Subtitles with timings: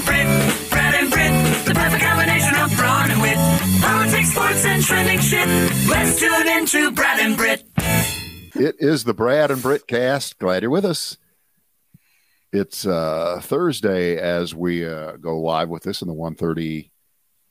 [0.00, 3.36] and Brit, Brad and Brit, the perfect combination of brawn and wit.
[3.82, 5.46] Politics, sports, and trending shit.
[5.88, 7.64] Let's tune into Brad and Brit.
[8.54, 10.38] It is the Brad and Brit cast.
[10.38, 11.18] Glad you're with us.
[12.52, 16.90] It's uh, Thursday as we uh, go live with this in the 1.30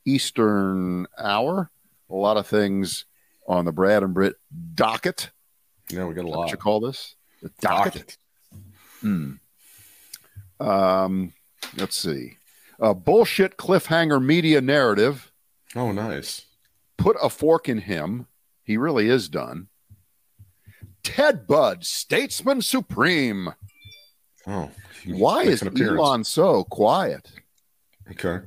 [0.05, 1.71] Eastern hour.
[2.09, 3.05] A lot of things
[3.47, 4.35] on the Brad and Brit
[4.75, 5.29] docket.
[5.89, 6.51] Yeah, we got a What lot.
[6.51, 7.15] you call this?
[7.41, 8.17] The docket.
[9.01, 9.33] Hmm.
[10.59, 11.33] Um,
[11.77, 12.37] let's see.
[12.79, 15.31] A bullshit cliffhanger media narrative.
[15.75, 16.45] Oh, nice.
[16.97, 18.27] Put a fork in him.
[18.63, 19.67] He really is done.
[21.03, 23.53] Ted Budd, statesman supreme.
[24.47, 24.71] Oh,
[25.05, 25.63] Why is.
[25.63, 27.31] Elon so quiet?
[28.11, 28.39] Okay.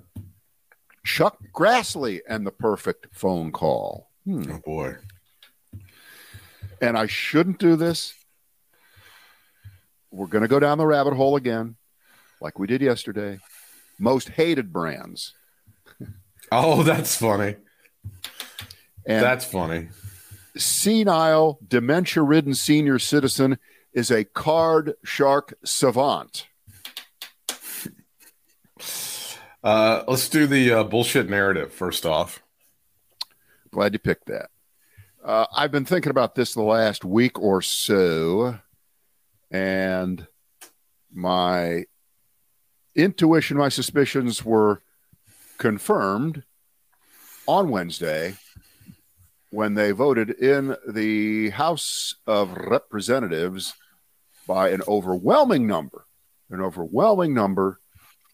[1.05, 4.11] Chuck Grassley and the perfect phone call.
[4.25, 4.45] Hmm.
[4.51, 4.97] Oh boy.
[6.81, 8.15] And I shouldn't do this.
[10.11, 11.77] We're going to go down the rabbit hole again,
[12.41, 13.39] like we did yesterday.
[14.03, 15.33] Most hated brands.
[16.51, 17.55] Oh, that's funny.
[19.07, 19.91] And that's funny.
[20.57, 23.61] senile, dementia ridden senior citizen
[23.93, 26.49] is a card shark savant.
[29.65, 32.43] Uh, let's do the uh, bullshit narrative first off.
[33.71, 34.51] Glad you picked that.
[35.25, 38.59] Uh, I've been thinking about this the last week or so,
[39.53, 40.27] and
[41.13, 41.85] my
[42.95, 44.83] intuition, my suspicions were
[45.59, 46.43] confirmed
[47.47, 48.37] on Wednesday
[49.51, 53.75] when they voted in the House of Representatives
[54.47, 56.07] by an overwhelming number,
[56.51, 57.79] an overwhelming number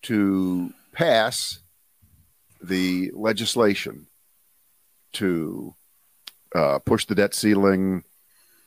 [0.02, 1.58] to pass
[2.62, 4.06] the legislation
[5.12, 5.74] to
[6.54, 8.04] uh, push the debt ceiling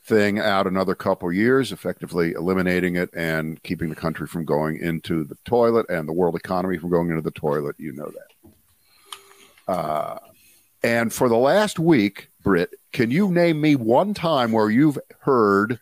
[0.03, 5.23] thing out another couple years, effectively eliminating it and keeping the country from going into
[5.23, 7.75] the toilet and the world economy from going into the toilet.
[7.77, 9.73] You know that.
[9.73, 10.19] Uh,
[10.83, 15.79] and for the last week, Britt, can you name me one time where you've heard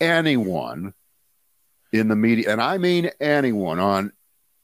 [0.00, 0.92] anyone
[1.92, 4.12] in the media, and I mean anyone on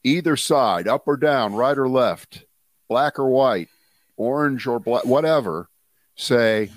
[0.03, 2.43] either side, up or down, right or left,
[2.89, 3.69] black or white,
[4.17, 5.69] orange or black, whatever,
[6.15, 6.69] say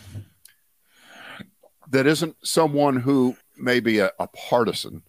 [1.90, 5.02] that isn't someone who may be a, a partisan,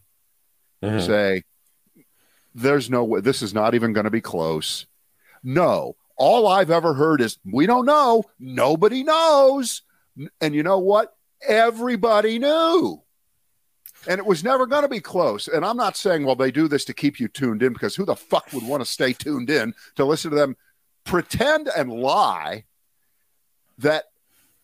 [0.83, 1.05] Mhm.
[1.05, 1.43] say,
[2.53, 4.85] there's no way, this is not even going to be close.
[5.43, 8.23] No, all I've ever heard is, we don't know.
[8.39, 9.83] Nobody knows.
[10.41, 11.15] And you know what?
[11.47, 13.03] Everybody knew.
[14.07, 15.47] And it was never going to be close.
[15.47, 18.05] And I'm not saying, well, they do this to keep you tuned in because who
[18.05, 20.55] the fuck would want to stay tuned in to listen to them
[21.03, 22.63] pretend and lie
[23.79, 24.05] that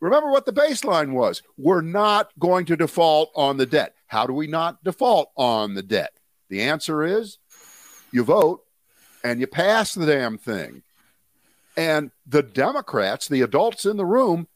[0.04, 3.96] remember what the baseline was we're not going to default on the debt.
[4.08, 6.12] How do we not default on the debt?
[6.50, 7.38] The answer is
[8.12, 8.64] you vote
[9.24, 10.84] and you pass the damn thing.
[11.78, 14.48] And the Democrats, the adults in the room,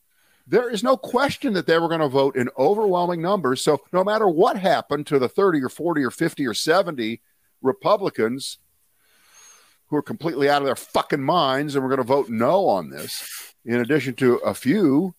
[0.45, 3.61] there is no question that they were going to vote in overwhelming numbers.
[3.61, 7.21] So no matter what happened to the 30 or 40 or 50 or 70
[7.61, 8.57] Republicans
[9.87, 12.89] who are completely out of their fucking minds and we're going to vote no on
[12.89, 15.15] this, in addition to a few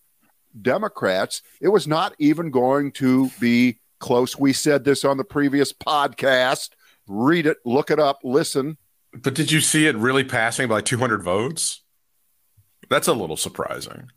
[0.60, 4.38] Democrats, it was not even going to be close.
[4.38, 6.70] We said this on the previous podcast.
[7.06, 8.76] Read it, look it up, listen.
[9.12, 11.82] But did you see it really passing by 200 votes?
[12.90, 14.10] That's a little surprising.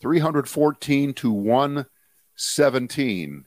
[0.00, 3.46] 314 to 117.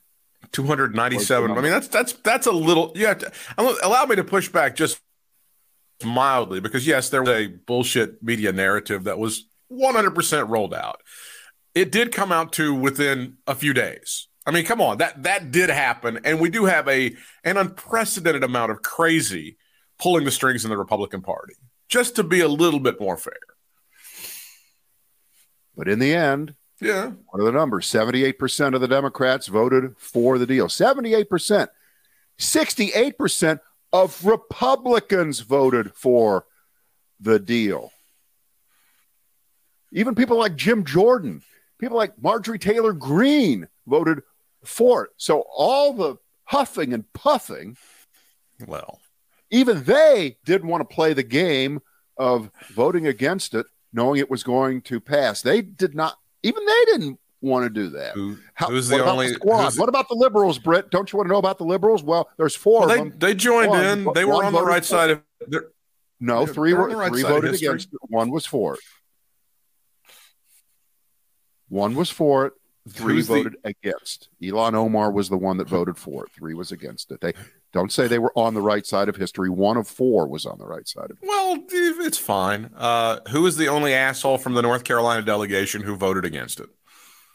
[0.51, 1.51] 297.
[1.51, 2.91] I mean, that's that's that's a little.
[2.95, 4.99] You have to allow me to push back just
[6.03, 11.01] mildly because yes, there was a bullshit media narrative that was 100% rolled out.
[11.77, 14.29] It did come out to within a few days.
[14.47, 18.43] I mean, come on, that that did happen, and we do have a an unprecedented
[18.43, 19.57] amount of crazy
[19.99, 21.53] pulling the strings in the Republican Party.
[21.87, 23.37] Just to be a little bit more fair.
[25.75, 27.11] But in the end, Yeah.
[27.27, 27.85] what are the numbers?
[27.85, 30.67] 78% of the Democrats voted for the deal.
[30.69, 31.69] 78%.
[32.39, 33.59] 68%
[33.93, 36.45] of Republicans voted for
[37.19, 37.91] the deal.
[39.91, 41.43] Even people like Jim Jordan,
[41.79, 44.21] people like Marjorie Taylor Greene voted
[44.63, 45.11] for it.
[45.17, 46.15] So all the
[46.45, 47.77] huffing and puffing,
[48.65, 48.99] Well,
[49.51, 51.79] even they didn't want to play the game
[52.17, 55.41] of voting against it, knowing it was going to pass.
[55.41, 58.13] They did not, even they didn't want to do that.
[58.13, 59.27] who, How, who's the only?
[59.27, 59.77] the squad?
[59.77, 60.89] What about the liberals, Britt?
[60.89, 62.01] Don't you want to know about the liberals?
[62.03, 63.13] Well, there's four well, of they them.
[63.19, 64.07] they joined One- in.
[64.15, 65.21] They were on the right side of.
[66.19, 67.67] No, three were right three voted history.
[67.67, 67.99] against it.
[68.09, 68.79] One was for it.
[71.69, 72.53] One was for it.
[72.89, 74.29] Three Who's the- voted against.
[74.41, 76.31] Ilhan Omar was the one that voted for it.
[76.31, 77.19] Three was against it.
[77.21, 77.33] They
[77.73, 79.49] Don't say they were on the right side of history.
[79.49, 81.27] One of four was on the right side of it.
[81.27, 82.71] Well, it's fine.
[82.77, 86.69] Uh, who is the only asshole from the North Carolina delegation who voted against it?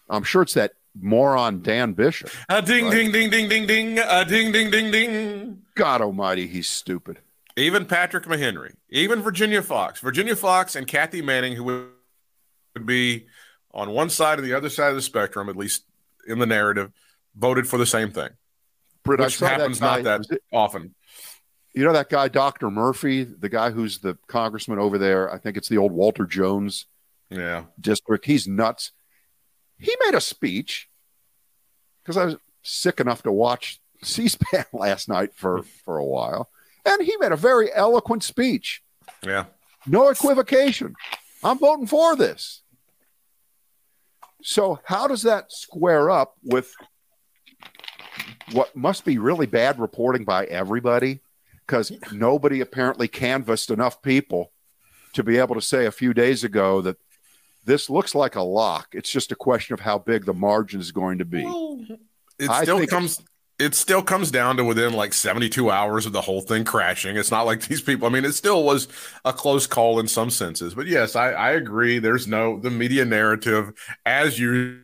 [0.09, 2.31] I'm sure it's that moron Dan Bishop.
[2.49, 2.91] A ding, right?
[2.93, 3.99] ding, ding, ding, ding, ding.
[3.99, 5.63] A ding, ding, ding, ding.
[5.75, 7.19] God Almighty, he's stupid.
[7.57, 11.65] Even Patrick McHenry, even Virginia Foxx, Virginia Foxx, and Kathy Manning, who
[12.75, 13.27] would be
[13.75, 15.85] on one side or the other side of the spectrum, at least
[16.27, 16.93] in the narrative,
[17.37, 18.31] voted for the same thing.
[19.03, 20.95] Britt, which happens that guy, not that often.
[21.75, 22.71] You know that guy, Dr.
[22.71, 25.33] Murphy, the guy who's the congressman over there.
[25.33, 26.87] I think it's the old Walter Jones
[27.31, 27.65] yeah.
[27.81, 28.27] district.
[28.27, 28.93] He's nuts.
[29.79, 30.89] He made a speech
[32.03, 36.51] because I was sick enough to watch C-SPAN last night for for a while,
[36.85, 38.83] and he made a very eloquent speech.
[39.25, 39.47] Yeah,
[39.87, 40.95] no equivocation.
[41.43, 42.62] I'm voting for this.
[44.43, 46.75] So how does that square up with
[48.53, 51.21] what must be really bad reporting by everybody?
[51.67, 54.53] Because nobody apparently canvassed enough people
[55.15, 56.97] to be able to say a few days ago that
[57.65, 58.89] this looks like a lock.
[58.93, 61.45] It's just a question of how big the margin is going to be.
[61.45, 61.87] Well,
[62.39, 63.23] it still comes
[63.63, 67.17] it still comes down to within like 72 hours of the whole thing crashing.
[67.17, 68.89] It's not like these people, I mean, it still was
[69.25, 70.75] a close call in some senses.
[70.75, 71.99] But yes, I, I agree.
[71.99, 73.73] There's no, the media narrative,
[74.05, 74.83] as usual,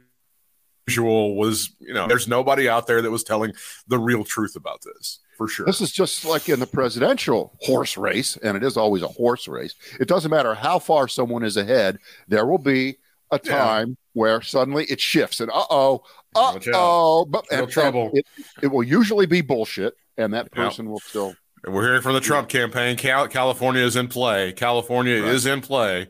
[1.37, 3.53] was, you know, there's nobody out there that was telling
[3.89, 5.67] the real truth about this for sure.
[5.67, 9.49] This is just like in the presidential horse race, and it is always a horse
[9.49, 9.75] race.
[10.01, 12.97] It doesn't matter how far someone is ahead, there will be
[13.31, 13.95] a time yeah.
[14.15, 16.03] where suddenly it shifts and uh oh,
[16.35, 18.11] uh oh, but and, trouble.
[18.13, 18.27] It,
[18.63, 21.35] it, will usually be bullshit, and that person will still.
[21.67, 22.97] We're hearing from the Trump campaign.
[22.97, 24.53] Cal- California is in play.
[24.53, 25.35] California right.
[25.35, 26.09] is in play.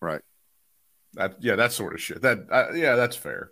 [0.00, 0.20] Right.
[1.14, 2.22] That yeah, that sort of shit.
[2.22, 3.50] That uh, yeah, that's fair.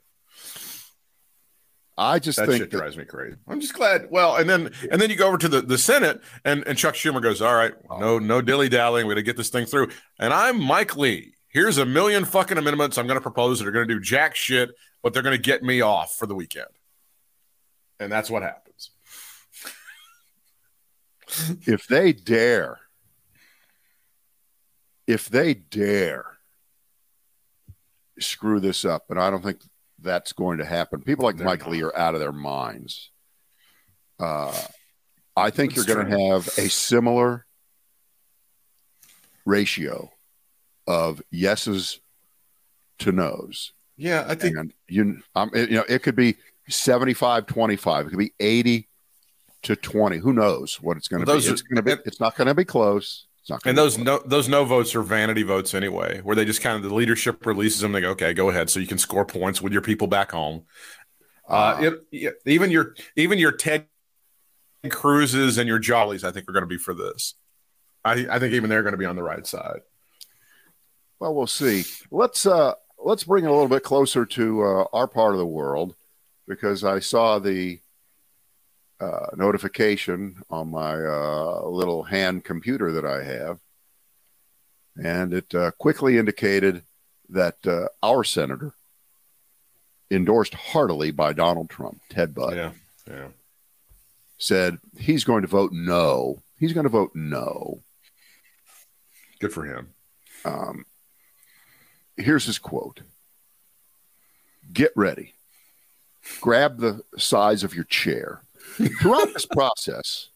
[1.96, 3.36] I just that think shit that, drives me crazy.
[3.48, 4.08] I'm just glad.
[4.10, 6.94] Well, and then and then you go over to the, the Senate, and and Chuck
[6.94, 9.06] Schumer goes, "All right, no no dilly dallying.
[9.06, 12.98] We're gonna get this thing through." And I'm Mike Lee here's a million fucking amendments
[12.98, 14.70] I'm going to propose that are going to do jack shit,
[15.04, 16.66] but they're going to get me off for the weekend.
[18.00, 18.90] And that's what happens.
[21.66, 22.80] if they dare,
[25.06, 26.24] if they dare
[28.18, 29.60] screw this up, and I don't think
[30.00, 31.70] that's going to happen, people like they're Mike not.
[31.70, 33.10] Lee are out of their minds.
[34.18, 34.58] Uh,
[35.36, 37.44] I think that's you're going to have a similar
[39.44, 40.10] ratio
[40.86, 42.00] of yeses
[43.00, 43.74] to nos.
[43.96, 46.36] Yeah, I think and you um, it, you know it could be
[46.68, 48.88] 75 25 it could be 80
[49.62, 51.38] to 20 who knows what it's going to be?
[51.38, 53.26] It's going to be it's not going to be close.
[53.66, 56.88] And those no those no votes are vanity votes anyway where they just kind of
[56.88, 59.72] the leadership releases them they go okay go ahead so you can score points with
[59.72, 60.64] your people back home.
[61.48, 63.86] Uh, uh it, even your even your ted
[64.86, 67.34] cruzes and your jollies i think are going to be for this.
[68.04, 69.80] I, I think even they're going to be on the right side.
[71.18, 71.84] Well, we'll see.
[72.10, 72.74] Let's uh,
[73.04, 75.94] let's bring it a little bit closer to uh, our part of the world
[76.48, 77.78] because I saw the
[78.98, 83.58] uh, notification on my uh, little hand computer that I have,
[84.96, 86.82] and it uh, quickly indicated
[87.28, 88.72] that uh, our senator,
[90.10, 92.72] endorsed heartily by Donald Trump, Ted Budd, yeah,
[93.06, 93.28] yeah,
[94.38, 96.42] said he's going to vote no.
[96.58, 97.82] He's going to vote no.
[99.40, 99.88] Good for him.
[100.44, 100.86] Um,
[102.16, 103.02] here's his quote
[104.72, 105.34] Get ready.
[106.40, 108.42] Grab the size of your chair.
[109.00, 110.30] Throughout this process,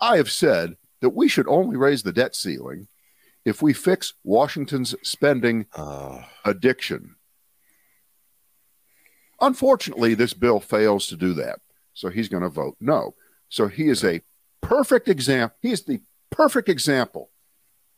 [0.00, 2.88] I have said that we should only raise the debt ceiling
[3.44, 6.22] if we fix Washington's spending uh.
[6.44, 7.16] addiction.
[9.40, 11.60] Unfortunately, this bill fails to do that.
[11.94, 13.14] So he's going to vote no.
[13.48, 14.22] So he is a
[14.60, 15.56] perfect example.
[15.60, 17.30] He is the perfect example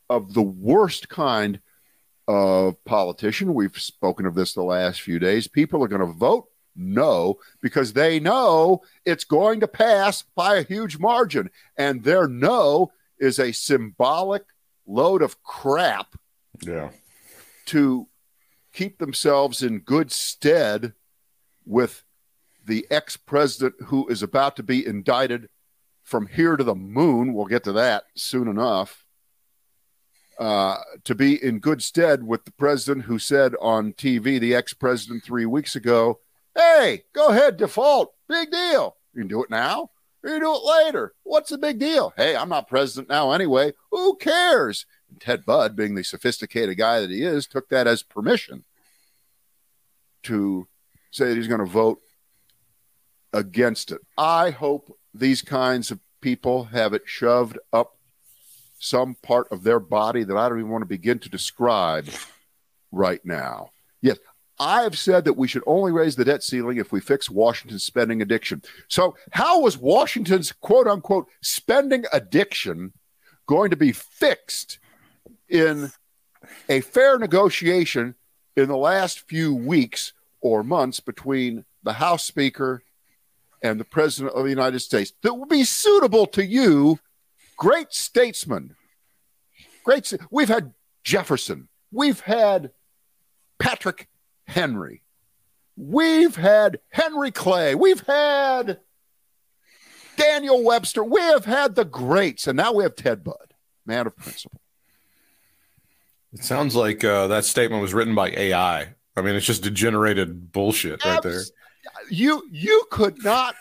[0.09, 1.59] of the worst kind
[2.27, 3.53] of politician.
[3.53, 5.47] We've spoken of this the last few days.
[5.47, 10.63] People are going to vote no because they know it's going to pass by a
[10.63, 11.49] huge margin.
[11.77, 14.43] And their no is a symbolic
[14.85, 16.15] load of crap.
[16.61, 16.91] Yeah.
[17.67, 18.07] To
[18.73, 20.93] keep themselves in good stead
[21.65, 22.03] with
[22.65, 25.49] the ex president who is about to be indicted
[26.03, 27.33] from here to the moon.
[27.33, 29.05] We'll get to that soon enough.
[30.39, 34.73] Uh, to be in good stead with the president who said on TV, the ex
[34.73, 36.19] president three weeks ago,
[36.55, 38.13] Hey, go ahead, default.
[38.27, 38.97] Big deal.
[39.13, 39.91] You can do it now
[40.23, 41.13] or you do it later.
[41.23, 42.13] What's the big deal?
[42.15, 43.73] Hey, I'm not president now anyway.
[43.91, 44.85] Who cares?
[45.09, 48.63] And Ted Budd, being the sophisticated guy that he is, took that as permission
[50.23, 50.67] to
[51.11, 51.99] say that he's going to vote
[53.33, 54.01] against it.
[54.17, 57.97] I hope these kinds of people have it shoved up
[58.81, 62.07] some part of their body that I don't even want to begin to describe
[62.91, 63.69] right now.
[64.01, 64.17] Yes,
[64.59, 67.83] I have said that we should only raise the debt ceiling if we fix Washington's
[67.83, 68.63] spending addiction.
[68.87, 72.93] So, how was Washington's quote unquote spending addiction
[73.45, 74.79] going to be fixed
[75.47, 75.91] in
[76.67, 78.15] a fair negotiation
[78.55, 82.83] in the last few weeks or months between the House Speaker
[83.61, 86.99] and the President of the United States that would be suitable to you,
[87.61, 88.75] great statesmen?
[89.85, 90.11] Great.
[90.31, 91.67] We've had Jefferson.
[91.91, 92.71] We've had
[93.59, 94.07] Patrick
[94.47, 95.03] Henry.
[95.77, 97.75] We've had Henry Clay.
[97.75, 98.79] We've had
[100.17, 101.03] Daniel Webster.
[101.03, 103.53] We have had the greats, and now we have Ted Budd,
[103.85, 104.59] man of principle.
[106.33, 108.95] It sounds like uh, that statement was written by AI.
[109.15, 111.43] I mean, it's just degenerated bullshit right there.
[112.09, 113.53] You you could not.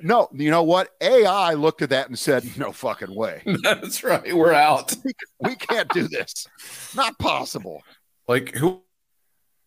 [0.00, 0.90] No, you know what?
[1.00, 3.42] AI looked at that and said, "No fucking way.
[3.62, 4.36] That's right.
[4.36, 4.94] We're out.
[5.40, 6.46] we can't do this.
[6.94, 7.82] Not possible."
[8.28, 8.82] Like who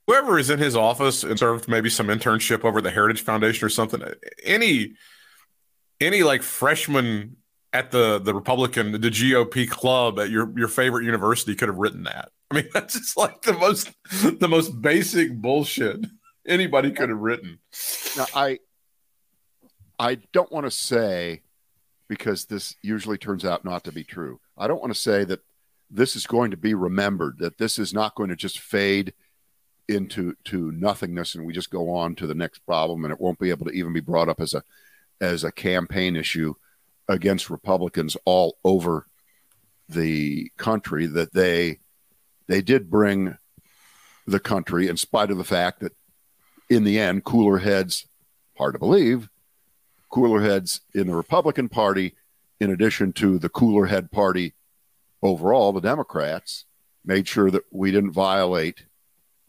[0.06, 3.70] whoever is in his office and served maybe some internship over the Heritage Foundation or
[3.70, 4.04] something,
[4.44, 4.94] any
[6.00, 7.38] any like freshman
[7.74, 12.04] at the the Republican the GOP club at your your favorite university could have written
[12.04, 12.32] that.
[12.52, 13.92] I mean, that's just like the most
[14.40, 16.06] the most basic bullshit
[16.48, 17.60] anybody could have written.
[18.18, 18.60] Now, I
[20.00, 21.42] I don't want to say
[22.08, 24.40] because this usually turns out not to be true.
[24.58, 25.42] I don't want to say that
[25.92, 29.14] this is going to be remembered, that this is not going to just fade
[29.90, 33.40] into to nothingness and we just go on to the next problem and it won't
[33.40, 34.64] be able to even be brought up as a
[35.20, 36.54] as a campaign issue
[37.08, 39.08] against Republicans all over
[39.90, 41.80] the country that they
[42.48, 43.36] they did bring
[44.28, 45.94] the country in spite of the fact that
[46.70, 48.08] in the end cooler heads
[48.56, 49.28] hard to believe
[50.10, 52.16] cooler heads in the Republican Party
[52.60, 54.54] in addition to the cooler head party
[55.22, 56.66] overall the Democrats
[57.06, 58.86] made sure that we didn't violate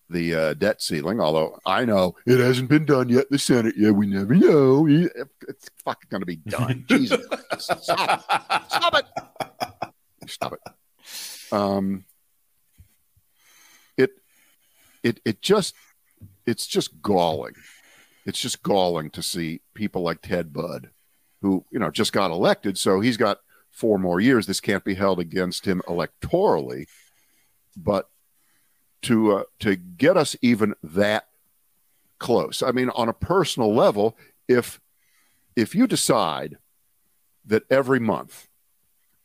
[0.09, 3.31] the uh, debt ceiling, although I know it hasn't been done yet.
[3.31, 4.87] The Senate, yeah, we never know.
[4.87, 6.85] It's fucking going to be done.
[6.89, 7.21] Jesus,
[7.59, 8.65] stop it!
[8.69, 10.29] Stop it!
[10.29, 11.53] Stop it!
[11.53, 12.05] Um,
[13.97, 14.11] it,
[15.03, 15.75] it, it just,
[16.45, 17.55] it's just galling.
[18.27, 20.91] It's just galling to see people like Ted Budd,
[21.43, 24.47] who you know just got elected, so he's got four more years.
[24.47, 26.87] This can't be held against him electorally,
[27.77, 28.11] but
[29.03, 31.29] to uh, to get us even that
[32.19, 32.63] close.
[32.63, 34.17] I mean, on a personal level,
[34.49, 34.81] if
[35.57, 36.59] if you decide
[37.47, 38.49] that every month,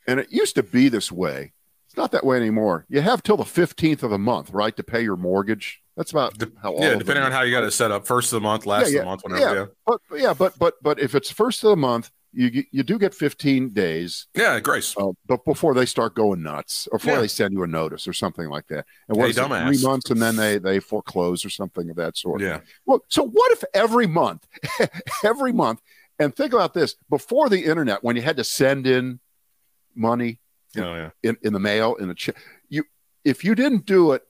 [0.06, 1.52] and it used to be this way,
[1.86, 2.86] it's not that way anymore.
[2.88, 5.82] You have till the fifteenth of the month, right, to pay your mortgage.
[5.96, 6.76] That's about how.
[6.78, 8.96] Yeah, depending on how you got it set up, first of the month, last yeah,
[8.96, 9.54] yeah, of the month, whatever.
[9.54, 9.66] Yeah, yeah.
[9.86, 13.14] But yeah, but but but if it's first of the month, you you do get
[13.14, 14.26] 15 days.
[14.34, 14.94] Yeah, grace.
[14.96, 17.20] Uh, but before they start going nuts, or before yeah.
[17.20, 18.84] they send you a notice or something like that.
[19.08, 22.42] And what hey, three months, and then they they foreclose or something of that sort.
[22.42, 22.60] Yeah.
[22.84, 24.46] Well, so what if every month,
[25.24, 25.80] every month,
[26.18, 29.18] and think about this: before the internet, when you had to send in
[29.94, 30.38] money,
[30.74, 31.10] in, oh, yeah.
[31.22, 32.36] in, in the mail, in the check,
[32.68, 32.84] you
[33.24, 34.25] if you didn't do it,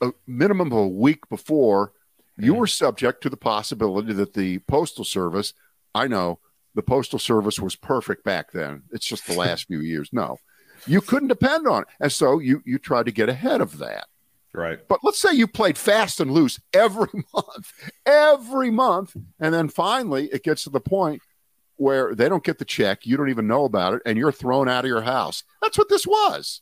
[0.00, 1.92] a minimum of a week before,
[2.36, 5.54] you were subject to the possibility that the postal service
[5.94, 6.38] I know
[6.74, 8.82] the postal service was perfect back then.
[8.92, 10.10] It's just the last few years.
[10.12, 10.38] No,
[10.86, 14.06] you couldn't depend on it, and so you you tried to get ahead of that.
[14.54, 14.78] Right.
[14.88, 17.72] But let's say you played fast and loose every month,
[18.06, 21.22] every month, and then finally it gets to the point
[21.76, 24.68] where they don't get the check, you don't even know about it, and you're thrown
[24.68, 25.44] out of your house.
[25.62, 26.60] That's what this was.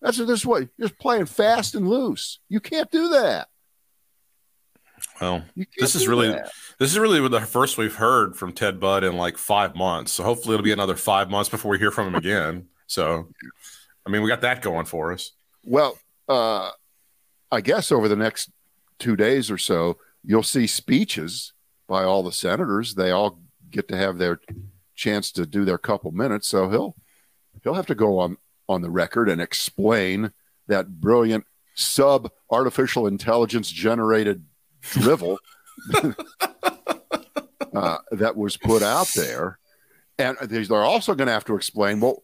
[0.00, 0.68] That's what this way.
[0.76, 2.38] You're just playing fast and loose.
[2.48, 3.48] You can't do that.
[5.20, 5.44] Well,
[5.78, 6.50] this is really that.
[6.78, 10.12] this is really the first we've heard from Ted Budd in like five months.
[10.12, 12.68] So hopefully it'll be another five months before we hear from him again.
[12.86, 13.28] so,
[14.06, 15.32] I mean, we got that going for us.
[15.64, 16.70] Well, uh,
[17.50, 18.50] I guess over the next
[18.98, 21.52] two days or so, you'll see speeches
[21.88, 22.94] by all the senators.
[22.94, 23.40] They all
[23.70, 24.40] get to have their
[24.94, 26.46] chance to do their couple minutes.
[26.46, 26.96] So he'll
[27.62, 28.36] he'll have to go on
[28.70, 30.32] on the record and explain
[30.68, 34.44] that brilliant sub artificial intelligence generated
[34.82, 35.38] drivel
[37.74, 39.58] uh, that was put out there.
[40.18, 42.22] And they're also going to have to explain, well,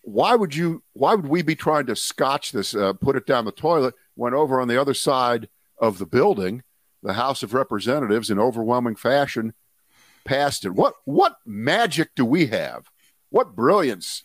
[0.00, 3.44] why would you, why would we be trying to scotch this, uh, put it down
[3.44, 6.62] the toilet when over on the other side of the building,
[7.02, 9.52] the House of Representatives in overwhelming fashion
[10.24, 10.70] passed it?
[10.70, 12.86] What, what magic do we have?
[13.28, 14.22] What brilliance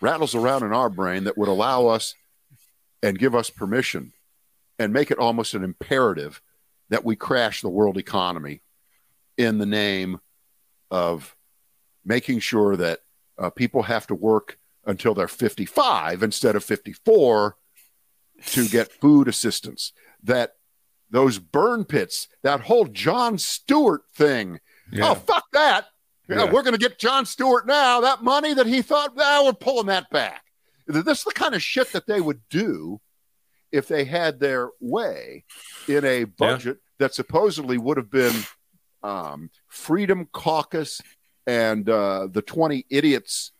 [0.00, 2.14] rattles around in our brain that would allow us
[3.02, 4.12] and give us permission
[4.78, 6.40] and make it almost an imperative
[6.88, 8.62] that we crash the world economy
[9.36, 10.20] in the name
[10.90, 11.36] of
[12.04, 13.00] making sure that
[13.38, 17.56] uh, people have to work until they're 55 instead of 54
[18.46, 19.92] to get food assistance.
[20.22, 20.54] That
[21.10, 24.60] those burn pits, that whole Jon Stewart thing.
[24.92, 25.10] Yeah.
[25.10, 25.86] Oh, fuck that.
[26.30, 26.52] Yeah, Yeah.
[26.52, 28.00] we're going to get Jon Stewart now.
[28.00, 30.42] That money that he thought, now we're pulling that back.
[30.86, 33.00] This is the kind of shit that they would do
[33.72, 35.44] if they had their way
[35.88, 38.34] in a budget that supposedly would have been
[39.02, 41.00] um, Freedom Caucus
[41.46, 43.52] and uh, the 20 idiots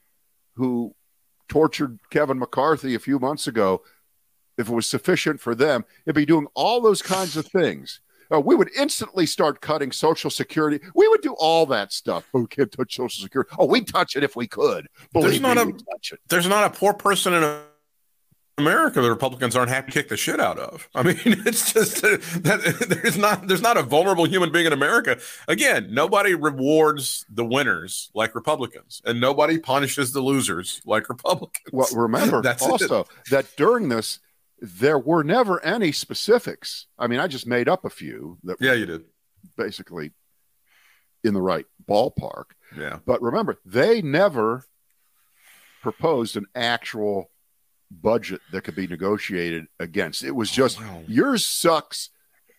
[0.57, 0.95] who
[1.49, 3.83] tortured Kevin McCarthy a few months ago.
[4.59, 8.00] If it was sufficient for them, it'd be doing all those kinds of things.
[8.33, 10.81] Uh, we would instantly start cutting Social Security.
[10.95, 12.25] We would do all that stuff.
[12.35, 13.51] Oh, we can't touch Social Security.
[13.59, 14.87] Oh, we'd touch it if we could.
[15.13, 16.21] Believe not me, a- we'd touch it.
[16.29, 17.61] There's not a poor person in
[18.59, 20.89] America the Republicans aren't happy to kick the shit out of.
[20.95, 24.73] I mean, it's just uh, that there's not there's not a vulnerable human being in
[24.73, 25.19] America.
[25.49, 31.65] Again, nobody rewards the winners like Republicans, and nobody punishes the losers like Republicans.
[31.73, 32.71] Well, remember That's it.
[32.71, 34.21] also that during this,
[34.61, 36.87] there were never any specifics.
[36.99, 39.05] I mean, I just made up a few that yeah, you did.
[39.57, 40.12] basically
[41.25, 42.45] in the right ballpark.
[42.76, 44.64] Yeah, But remember, they never
[45.83, 47.31] proposed an actual
[47.90, 50.23] budget that could be negotiated against.
[50.23, 51.02] It was oh, just Wow.
[51.09, 52.11] yours sucks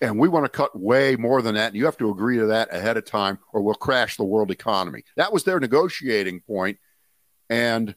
[0.02, 1.68] and we want to cut way more than that.
[1.68, 4.52] And you have to agree to that ahead of time or we'll crash the world
[4.52, 5.04] economy.
[5.16, 6.42] That was their negotiating.
[7.50, 7.96] And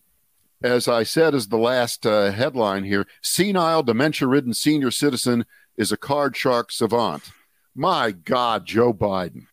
[0.65, 5.45] as I said, as the last uh, headline here, senile, dementia ridden senior citizen
[5.77, 7.31] is a card shark savant.
[7.75, 9.47] My God, Joe Biden.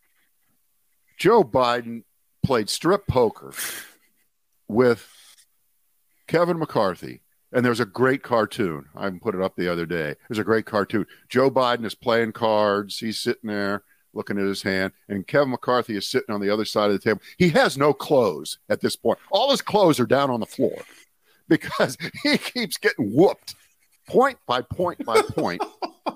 [1.18, 2.04] Joe Biden
[2.42, 3.52] played strip poker
[4.68, 5.06] with
[6.26, 7.20] Kevin McCarthy.
[7.52, 8.86] And there's a great cartoon.
[8.96, 10.14] I put it up the other day.
[10.30, 11.04] There's a great cartoon.
[11.28, 12.98] Joe Biden is playing cards.
[12.98, 13.82] He's sitting there
[14.14, 16.98] looking at his hand, and Kevin McCarthy is sitting on the other side of the
[16.98, 17.22] table.
[17.38, 19.18] He has no clothes at this point.
[19.30, 20.82] All his clothes are down on the floor
[21.52, 23.54] because he keeps getting whooped
[24.08, 25.62] point by point by point.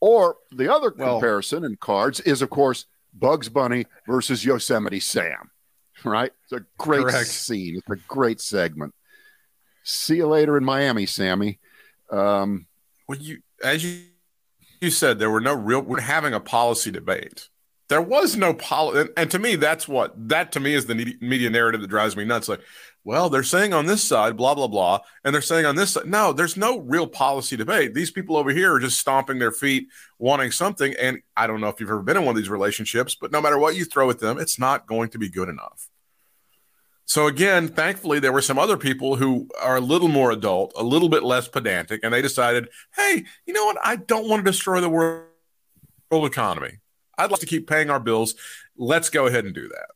[0.00, 5.50] or the other Well- comparison in cards is, of course, Bugs Bunny versus Yosemite Sam.
[6.04, 6.32] Right?
[6.44, 7.28] It's a great Correct.
[7.28, 7.76] scene.
[7.76, 8.92] It's a great segment.
[9.84, 11.60] See you later in Miami, Sammy.
[12.10, 12.66] Um,
[13.08, 14.06] well, you as you
[14.80, 15.80] you said, there were no real.
[15.80, 17.48] We're having a policy debate.
[17.88, 21.16] There was no policy, and, and to me, that's what that to me is the
[21.20, 22.48] media narrative that drives me nuts.
[22.48, 22.60] Like,
[23.04, 26.06] well, they're saying on this side, blah blah blah, and they're saying on this side,
[26.06, 27.94] no, there's no real policy debate.
[27.94, 29.88] These people over here are just stomping their feet,
[30.18, 30.94] wanting something.
[31.00, 33.40] And I don't know if you've ever been in one of these relationships, but no
[33.40, 35.88] matter what you throw at them, it's not going to be good enough.
[37.04, 40.84] So again, thankfully, there were some other people who are a little more adult, a
[40.84, 43.78] little bit less pedantic, and they decided, hey, you know what?
[43.82, 45.26] I don't want to destroy the world
[46.12, 46.78] economy.
[47.18, 48.34] I'd like to keep paying our bills.
[48.76, 49.88] Let's go ahead and do that.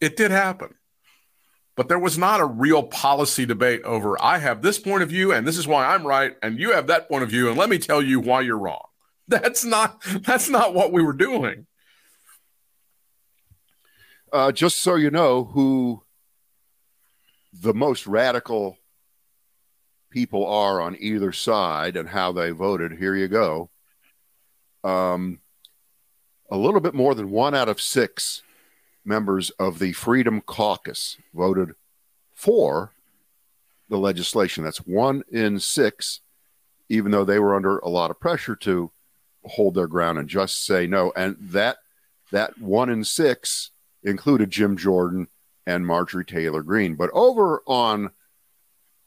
[0.00, 0.74] It did happen.
[1.78, 5.30] But there was not a real policy debate over I have this point of view
[5.30, 7.70] and this is why I'm right and you have that point of view and let
[7.70, 8.88] me tell you why you're wrong.
[9.28, 11.68] That's not that's not what we were doing.
[14.32, 16.02] uh, just so you know who
[17.52, 18.76] the most radical
[20.10, 23.70] people are on either side and how they voted, here you go.
[24.82, 25.38] Um,
[26.50, 28.42] a little bit more than one out of six
[29.08, 31.74] members of the Freedom Caucus voted
[32.34, 32.92] for
[33.88, 34.62] the legislation.
[34.62, 36.20] That's one in six,
[36.88, 38.92] even though they were under a lot of pressure to
[39.44, 41.12] hold their ground and just say no.
[41.16, 41.78] And that
[42.30, 43.70] that one in six
[44.02, 45.28] included Jim Jordan
[45.66, 46.94] and Marjorie Taylor Greene.
[46.94, 48.10] But over on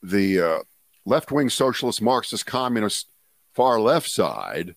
[0.01, 0.59] the uh,
[1.05, 3.07] left wing socialist, Marxist, communist,
[3.53, 4.75] far left side,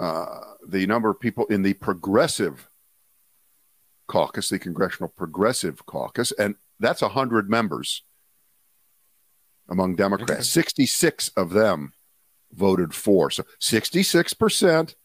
[0.00, 2.69] uh, the number of people in the progressive
[4.10, 8.02] caucus, the Congressional Progressive Caucus, and that's 100 members
[9.68, 10.32] among Democrats.
[10.32, 10.42] Okay.
[10.42, 11.92] 66 of them
[12.52, 13.30] voted for.
[13.30, 14.96] So 66%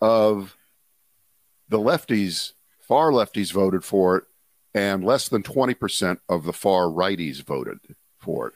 [0.00, 0.56] of
[1.68, 4.24] the lefties, far lefties voted for it,
[4.74, 7.78] and less than 20% of the far righties voted
[8.18, 8.54] for it.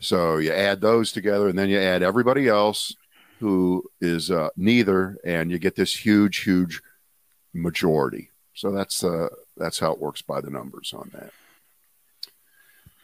[0.00, 2.94] So you add those together, and then you add everybody else
[3.40, 6.82] who is uh, neither, and you get this huge, huge
[7.54, 8.30] majority.
[8.58, 11.30] So that's uh, that's how it works by the numbers on that.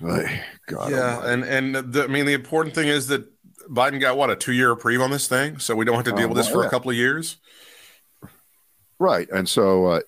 [0.05, 1.33] Ay, God yeah, almighty.
[1.33, 3.25] and and the, I mean the important thing is that
[3.71, 6.11] Biden got what a two year reprieve on this thing, so we don't have to
[6.12, 7.37] deal Oh, with this well, for a couple of years.
[8.99, 9.29] right.
[9.31, 10.01] And so uh,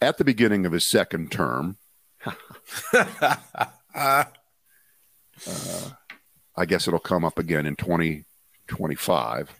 [0.00, 1.76] at the beginning of his second term,
[3.94, 4.24] Uh,
[6.56, 9.52] I guess it'll come up again in 2025.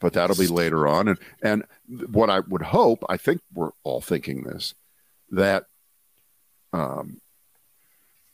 [0.00, 1.08] but that'll be later on.
[1.08, 1.64] And and
[2.10, 4.74] what I would hope, I think we're all thinking this,
[5.30, 5.64] that
[6.72, 7.20] um,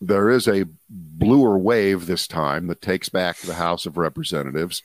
[0.01, 4.83] there is a bluer wave this time that takes back the House of Representatives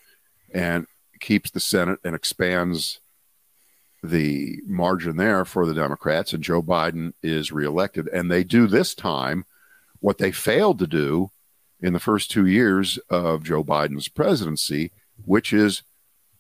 [0.54, 0.88] and
[1.20, 3.00] keeps the Senate and expands
[4.02, 8.08] the margin there for the Democrats, and Joe Biden is reelected.
[8.08, 9.46] And they do this time
[10.00, 11.32] what they failed to do
[11.82, 14.92] in the first two years of Joe Biden's presidency,
[15.26, 15.84] which is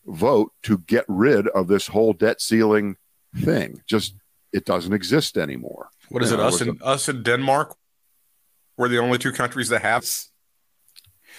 [0.05, 2.95] vote to get rid of this whole debt ceiling
[3.35, 3.81] thing.
[3.85, 4.15] Just
[4.51, 5.89] it doesn't exist anymore.
[6.09, 6.39] What is you it?
[6.39, 7.75] Know, us and us in Denmark.
[8.77, 10.05] We're the only two countries that have.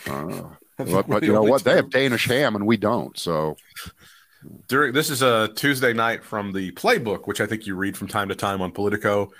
[0.06, 0.42] Uh,
[0.76, 1.58] but, but you know what?
[1.58, 1.70] Two.
[1.70, 3.18] They have Danish ham and we don't.
[3.18, 3.56] So
[4.68, 8.08] during this is a Tuesday night from the playbook, which I think you read from
[8.08, 9.30] time to time on Politico.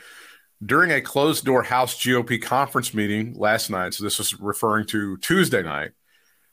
[0.64, 5.16] During a closed door House GOP conference meeting last night, so this was referring to
[5.18, 5.92] Tuesday night,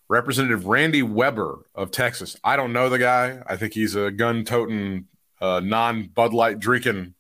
[0.07, 2.37] Representative Randy Weber of Texas.
[2.41, 3.41] I don't know the guy.
[3.45, 5.07] I think he's a gun toting,
[5.41, 7.13] uh, non Bud Light drinking.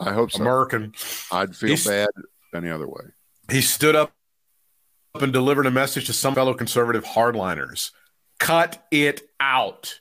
[0.00, 0.40] I hope so.
[0.40, 0.92] American.
[1.30, 2.08] I'd feel he's, bad
[2.54, 3.04] any other way.
[3.50, 4.12] He stood up
[5.20, 7.92] and delivered a message to some fellow conservative hardliners.
[8.38, 10.00] Cut it out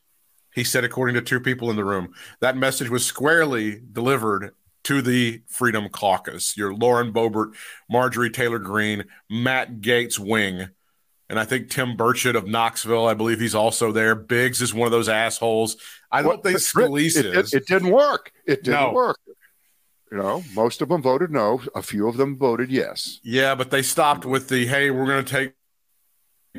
[0.54, 2.13] he said, according to two people in the room.
[2.39, 4.52] That message was squarely delivered
[4.86, 7.54] to the Freedom Caucus, your Lauren Boebert,
[7.89, 10.69] Marjorie Taylor Greene, Matt Gaetz wing.
[11.34, 14.13] And I think Tim Burchett of Knoxville, I believe he's also there.
[14.13, 15.78] Biggs is one of those assholes.
[16.12, 17.56] I don't think Scalise it, is.
[17.56, 18.32] It, it, didn't work.
[18.46, 18.93] It didn't no.
[18.93, 19.17] work.
[20.12, 21.60] You know, most of them voted no.
[21.74, 23.19] A few of them voted yes.
[23.24, 25.54] Yeah, but they stopped with the hey, we're going to take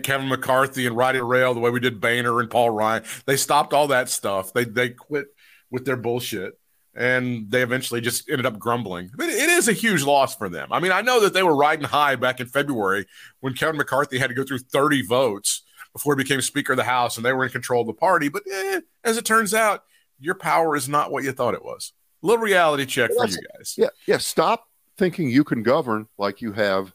[0.02, 3.04] Kevin McCarthy and riding rail the way we did Boehner and Paul Ryan.
[3.26, 4.52] They stopped all that stuff.
[4.52, 5.26] They they quit
[5.70, 6.58] with their bullshit,
[6.96, 9.11] and they eventually just ended up grumbling.
[9.16, 10.68] Mean, it is a huge loss for them.
[10.72, 13.07] I mean, I know that they were riding high back in February
[13.40, 16.85] when Kevin McCarthy had to go through 30 votes before he became Speaker of the
[16.85, 18.28] House, and they were in control of the party.
[18.28, 19.85] But eh, as it turns out,
[20.18, 21.92] your power is not what you thought it was.
[22.22, 23.74] A little reality check well, for you guys.
[23.76, 24.18] Yeah, yeah.
[24.18, 26.94] Stop thinking you can govern like you have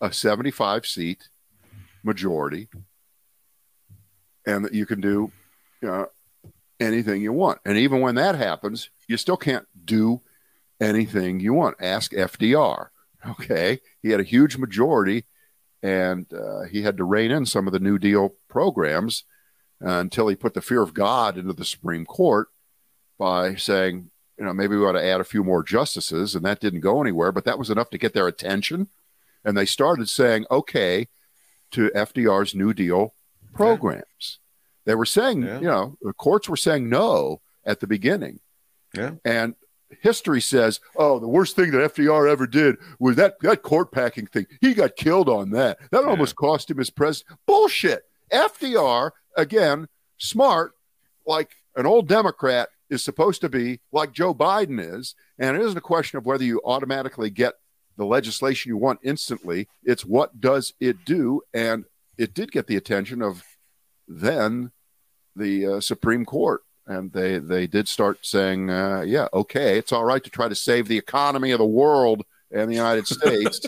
[0.00, 1.28] a 75 seat
[2.04, 2.68] majority
[4.46, 5.32] and that you can do
[5.82, 6.06] know,
[6.80, 7.60] anything you want.
[7.64, 10.20] And even when that happens, you still can't do
[10.80, 11.76] anything you want.
[11.80, 12.88] Ask FDR.
[13.26, 13.80] Okay.
[14.02, 15.24] He had a huge majority
[15.82, 19.24] and uh, he had to rein in some of the New Deal programs
[19.84, 22.48] uh, until he put the fear of God into the Supreme Court
[23.18, 26.34] by saying, you know, maybe we ought to add a few more justices.
[26.34, 28.88] And that didn't go anywhere, but that was enough to get their attention.
[29.44, 31.08] And they started saying, okay,
[31.72, 33.14] to FDR's New Deal
[33.52, 34.38] programs.
[34.88, 35.60] They were saying, yeah.
[35.60, 38.40] you know, the courts were saying no at the beginning.
[38.94, 39.16] Yeah.
[39.22, 39.54] And
[40.00, 44.26] history says, oh, the worst thing that FDR ever did was that, that court packing
[44.26, 44.46] thing.
[44.62, 45.76] He got killed on that.
[45.90, 46.08] That yeah.
[46.08, 47.38] almost cost him his president.
[47.44, 48.04] Bullshit.
[48.32, 50.72] FDR, again, smart,
[51.26, 55.14] like an old Democrat is supposed to be, like Joe Biden is.
[55.38, 57.56] And it isn't a question of whether you automatically get
[57.98, 59.68] the legislation you want instantly.
[59.84, 61.42] It's what does it do?
[61.52, 61.84] And
[62.16, 63.44] it did get the attention of
[64.08, 64.72] then
[65.38, 66.62] the uh, Supreme Court.
[66.86, 70.54] And they, they did start saying, uh, yeah, okay, it's all right to try to
[70.54, 73.60] save the economy of the world and the United States.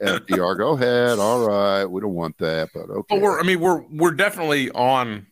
[0.00, 1.18] FDR, go ahead.
[1.18, 3.14] All right, we don't want that, but okay.
[3.14, 5.26] But we're, I mean, we're we're definitely on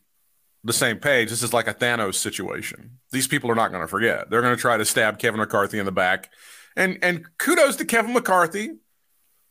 [0.63, 1.31] the same page.
[1.31, 2.99] This is like a Thanos situation.
[3.11, 4.31] These people are not going to forget.
[4.31, 6.31] They're going to try to stab Kevin McCarthy in the back
[6.77, 8.71] and and kudos to Kevin McCarthy.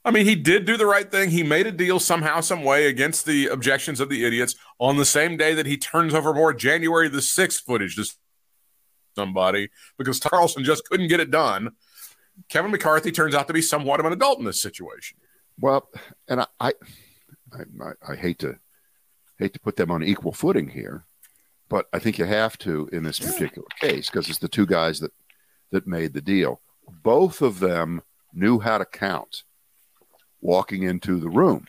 [0.06, 1.30] I mean, he did do the right thing.
[1.30, 5.06] He made a deal somehow, some way against the objections of the idiots on the
[5.06, 8.06] same day that he turns over more January the 6th footage to
[9.16, 11.72] somebody because Carlson just couldn't get it done.
[12.48, 15.18] Kevin McCarthy turns out to be somewhat of an adult in this situation.
[15.60, 15.90] Well,
[16.30, 16.74] and I, I,
[17.54, 18.58] I, I hate to
[19.38, 21.06] hate to put them on equal footing here,
[21.68, 25.02] but I think you have to in this particular case because it's the two guys
[25.02, 25.12] that
[25.72, 26.62] that made the deal
[27.04, 28.02] both of them
[28.34, 29.44] knew how to count
[30.42, 31.68] walking into the room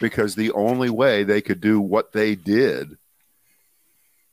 [0.00, 2.96] because the only way they could do what they did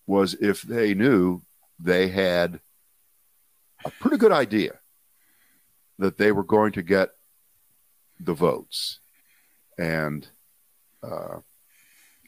[0.08, 1.41] was if they knew
[1.80, 2.60] they had
[3.86, 4.80] a pretty good idea
[5.99, 7.10] that they were going to get
[8.19, 8.99] the votes.
[9.77, 10.27] And
[11.01, 11.39] uh,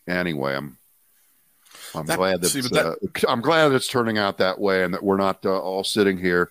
[0.07, 0.77] anyway, I'm
[1.95, 2.95] I'm that, glad that, see, that uh,
[3.27, 6.49] I'm glad it's turning out that way, and that we're not uh, all sitting here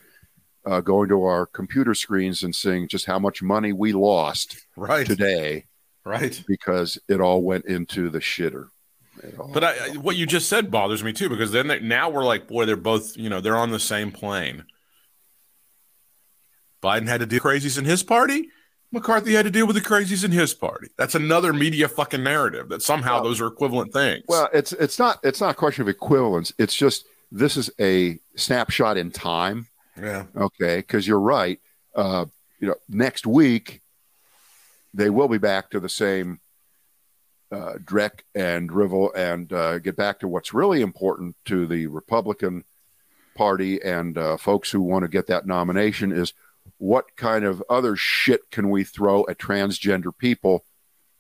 [0.65, 5.07] uh, going to our computer screens and seeing just how much money we lost right
[5.07, 5.67] today,
[6.05, 6.43] right?
[6.47, 8.69] Because it all went into the shitter.
[9.53, 12.49] But I, what you just said bothers me too, because then they, now we're like,
[12.49, 14.65] boy, they're both, you know, they're on the same plane.
[16.83, 18.49] Biden had to do crazies in his party.
[18.91, 20.89] McCarthy had to deal with the crazies in his party.
[20.99, 24.25] That's another media fucking narrative that somehow Well- those are equivalent things.
[24.29, 26.53] Well, it's it's not it's not a question of equivalence.
[26.59, 29.69] It's just this is a snapshot in time.
[30.01, 30.25] Yeah.
[30.37, 31.61] Okay, because you're right.
[31.95, 32.27] Uh,
[32.59, 33.83] you know, next week
[34.95, 36.41] they will be back to the same
[37.51, 42.65] uh, dreck and drivel and uh, get back to what's really important to the Republican
[43.35, 46.33] Party and uh, folks who want to get that nomination is
[46.79, 50.65] what kind of other shit can we throw at transgender people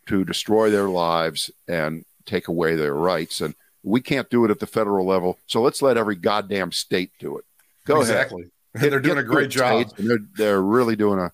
[0.06, 4.60] to destroy their lives and take away their rights and we can't do it at
[4.60, 7.44] the federal level so let's let every goddamn state do it
[7.84, 8.30] go ahead
[8.74, 8.86] exactly.
[8.86, 9.92] And they're doing a great job.
[9.98, 11.32] They're, they're really doing a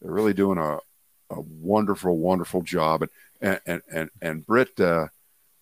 [0.00, 0.78] they're really doing a,
[1.30, 3.02] a wonderful wonderful job.
[3.02, 5.08] And and and and, and Britt, uh,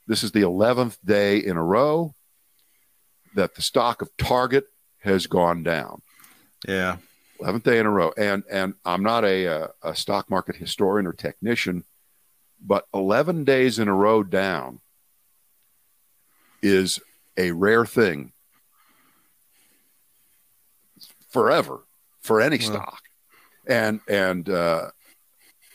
[0.07, 2.15] this is the eleventh day in a row
[3.35, 4.67] that the stock of Target
[5.01, 6.03] has gone down.
[6.67, 6.97] Yeah.
[7.41, 8.13] Eleventh day in a row.
[8.17, 11.85] And and I'm not a, a a stock market historian or technician,
[12.61, 14.81] but eleven days in a row down
[16.61, 16.99] is
[17.37, 18.33] a rare thing
[21.29, 21.81] forever
[22.21, 22.65] for any Wow.
[22.65, 23.03] stock.
[23.67, 24.91] And and uh,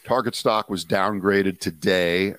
[0.06, 2.34] Target stock was downgraded today,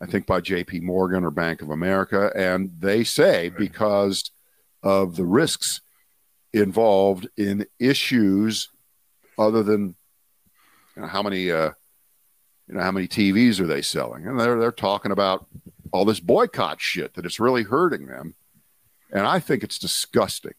[0.00, 0.80] I think by J.P.
[0.80, 4.30] Morgan or Bank of America, and they say because
[4.82, 5.80] of the risks
[6.52, 8.68] involved in issues
[9.38, 9.94] other than
[10.94, 11.70] you know, how many uh,
[12.68, 15.46] you know how many TVs are they selling, and they're they're talking about
[15.92, 18.34] all this boycott shit that it's really hurting them,
[19.10, 20.52] and I think it's disgusting.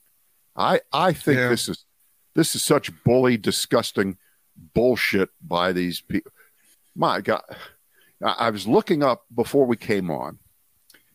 [0.58, 1.50] I I think Yeah.
[1.50, 1.86] this is
[2.34, 4.18] this is such bully, disgusting
[4.74, 6.32] bullshit by these people.
[6.96, 7.44] My God,
[8.24, 10.40] I, I was looking up before we came on,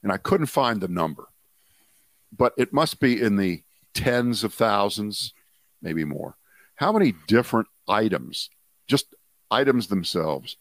[0.02, 1.28] and I couldn't find the number,
[2.36, 3.62] but it must be in the
[3.94, 5.34] tens of thousands,
[5.80, 6.36] maybe more.
[6.76, 8.48] How many different items,
[8.88, 9.14] just
[9.50, 10.56] items themselves,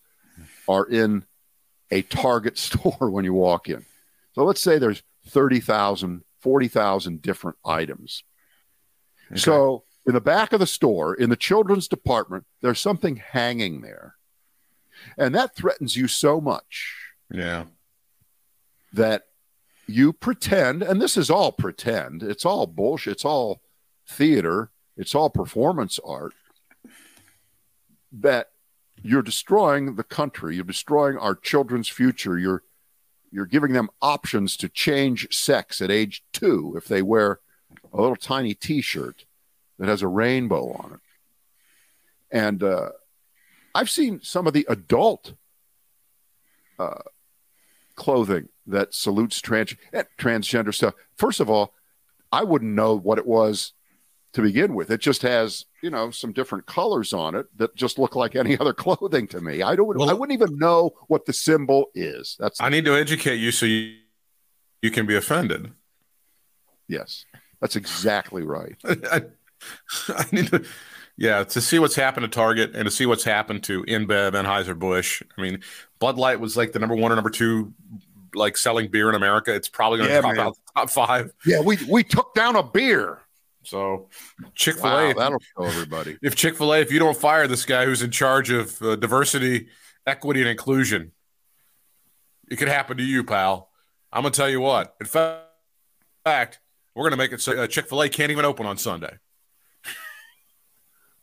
[0.68, 1.26] are in
[1.92, 3.86] a Target store when you walk in?
[4.34, 8.24] So let's say there's 30,000, 40,000 different items.
[9.38, 14.16] So in the back of the store, in the children's department, there's something hanging there.
[15.18, 16.96] And that threatens you so much
[17.32, 17.66] Yeah.
[18.94, 19.28] that
[19.88, 23.62] you pretend, and this is all pretend, it's all bullshit, it's all
[24.08, 26.34] theater, it's all performance art,
[28.12, 28.52] that
[29.02, 32.64] you're destroying the country, you're destroying our children's future, you're
[33.34, 37.40] you're giving them options to change sex at age two if they wear
[37.94, 39.26] a little tiny t-shirt
[39.80, 41.00] that has a rainbow on it.
[42.32, 42.90] And uh,
[43.76, 45.34] I've seen some of the adult
[46.80, 47.02] uh,
[47.96, 50.94] clothing that salutes trans eh, transgender stuff.
[51.18, 51.74] First of all,
[52.32, 53.74] I wouldn't know what it was
[54.34, 54.90] to begin with.
[54.90, 58.58] It just has, you know, some different colors on it that just look like any
[58.60, 59.62] other clothing to me.
[59.62, 62.38] I don't Well- I wouldn't even know what the symbol is.
[62.40, 63.98] That's I need to educate you so you,
[64.82, 65.74] you can be offended.
[66.88, 67.26] yes.
[67.62, 68.76] That's exactly right.
[68.84, 69.24] I,
[70.10, 70.66] I need to,
[71.18, 75.22] yeah, to see what's happened to Target and to see what's happened to InBev, Anheuser-Busch.
[75.38, 75.62] I mean,
[76.00, 77.74] Bud Light was like the number one or number two,
[78.34, 79.54] like selling beer in America.
[79.54, 80.48] It's probably going to Yeah, drop man.
[80.48, 81.32] out the top five.
[81.46, 83.20] Yeah, we we took down a beer.
[83.64, 84.10] So,
[84.56, 86.18] Chick Fil A, Wow, that'll show everybody.
[86.24, 88.96] if Chick Fil A, if you don't fire this guy who's in charge of uh,
[88.96, 89.68] diversity,
[90.08, 91.12] equity, and inclusion,
[92.50, 93.70] it could happen to you, pal.
[94.12, 94.96] I'm gonna tell you what.
[95.00, 95.44] In fa-
[96.26, 96.60] fact,
[96.96, 99.18] we're gonna make it so uh, Chick Fil A can't even open on Sunday.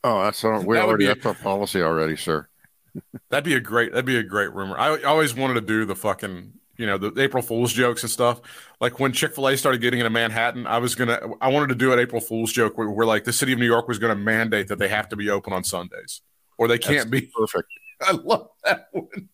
[0.05, 2.49] Oh, that's our, we That already that's our policy already, sir.
[3.31, 3.93] That'd be a great.
[3.93, 4.79] That'd be a great rumor.
[4.79, 8.11] I, I always wanted to do the fucking, you know, the April Fool's jokes and
[8.11, 8.41] stuff.
[8.81, 11.21] Like when Chick Fil A started getting into Manhattan, I was gonna.
[11.41, 13.67] I wanted to do an April Fool's joke where, where like the city of New
[13.67, 16.23] York was gonna mandate that they have to be open on Sundays,
[16.57, 17.31] or they can't be.
[17.37, 17.69] Perfect.
[18.01, 19.29] I love that one.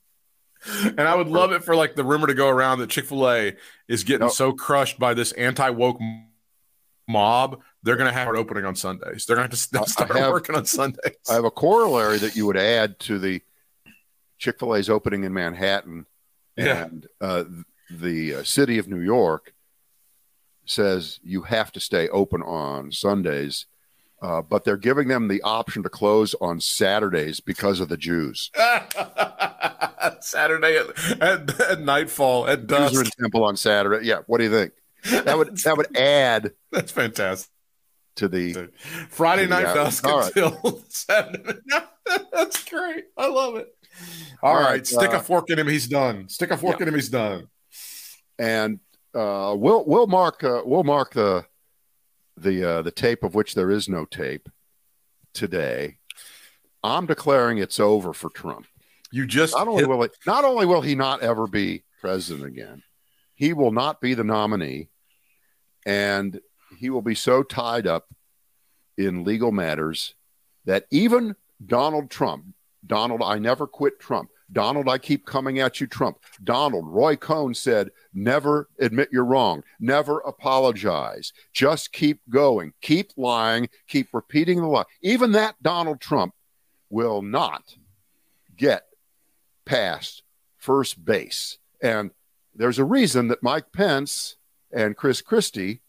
[0.85, 3.29] And I would love it for like the rumor to go around that Chick Fil
[3.31, 3.57] A
[3.89, 4.33] is getting No.
[4.33, 5.99] so crushed by this anti woke
[7.09, 9.27] mob, they're going to have it opening on Sundays.
[9.27, 11.17] They're going to have to start have- working on Sundays.
[11.29, 13.43] I have a corollary that you would add to the
[14.39, 16.07] Chick Fil A's opening in Manhattan,
[16.57, 16.85] Yeah.
[16.85, 17.45] and uh,
[17.91, 19.53] the uh, city of New York
[20.67, 23.67] says you have to stay open on Sundays,
[24.23, 28.51] uh, but they're giving them the option to close on Saturdays because of the Jews.
[30.21, 34.07] Saturday at, at, at nightfall at Jews are in temple on Saturday.
[34.07, 34.73] Yeah, what do you think?
[35.25, 37.51] That would that would add That's fantastic.
[38.17, 38.71] to the
[39.11, 40.35] Friday night Yeah, dusk all right.
[40.37, 41.59] until Saturday.
[42.33, 43.05] That's great.
[43.17, 43.69] I love it.
[44.43, 45.69] all All right, right, stick uh, a fork in him.
[45.69, 46.29] He's done.
[46.29, 46.95] Stick a fork in him.
[46.95, 47.49] He's done.
[48.39, 48.81] and
[49.15, 51.45] uh, we'll we'll mark uh, we'll mark the
[52.37, 54.49] the uh, the tape of which there is no tape
[55.33, 55.99] today.
[56.83, 58.67] I'm declaring it's over for Trump.
[59.11, 62.47] You just Not only hit- will it, not only will he not ever be president
[62.47, 62.83] again,
[63.35, 64.89] he will not be the nominee,
[65.87, 66.41] and
[66.79, 68.07] he will be so tied up
[68.99, 70.15] in legal matters
[70.65, 72.47] that even Donald Trump,
[72.87, 74.31] Donald, I never quit Trump.
[74.55, 76.19] Donald, I keep coming at you, Trump.
[76.43, 83.69] Donald, Roy Cohn said, never admit you're wrong, never apologize, just keep going, keep lying,
[83.87, 84.85] keep repeating the lie.
[85.03, 86.35] Even that Donald Trump
[86.89, 87.77] will not
[88.57, 88.85] get
[89.65, 90.23] past
[90.57, 91.59] first base.
[91.83, 92.13] And
[92.55, 94.37] there's a reason that Mike Pence
[94.73, 95.81] and Chris Christie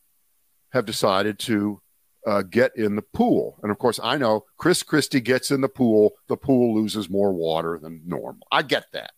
[0.71, 1.81] have decided to
[2.25, 3.59] uh, get in the pool.
[3.61, 7.31] And of course, I know Chris Christie gets in the pool, the pool loses more
[7.31, 8.47] water than normal.
[8.51, 9.11] I get that.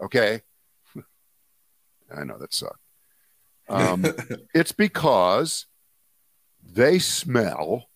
[0.00, 0.42] Okay.
[2.16, 2.78] I know that sucked.
[3.68, 4.04] Um,
[4.54, 5.66] it's because
[6.62, 7.88] they smell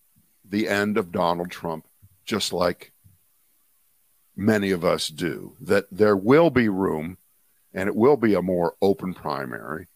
[0.44, 1.87] the end of Donald Trump
[2.24, 2.92] just like
[4.37, 7.18] many of us do, that there will be room
[7.72, 9.87] and it will be a more open primary,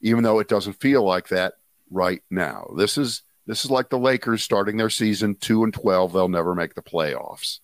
[0.00, 1.54] even though it doesn't feel like that
[1.90, 2.70] right now.
[2.76, 6.12] This is this is like the Lakers starting their season two and twelve.
[6.12, 7.60] They'll never make the playoffs,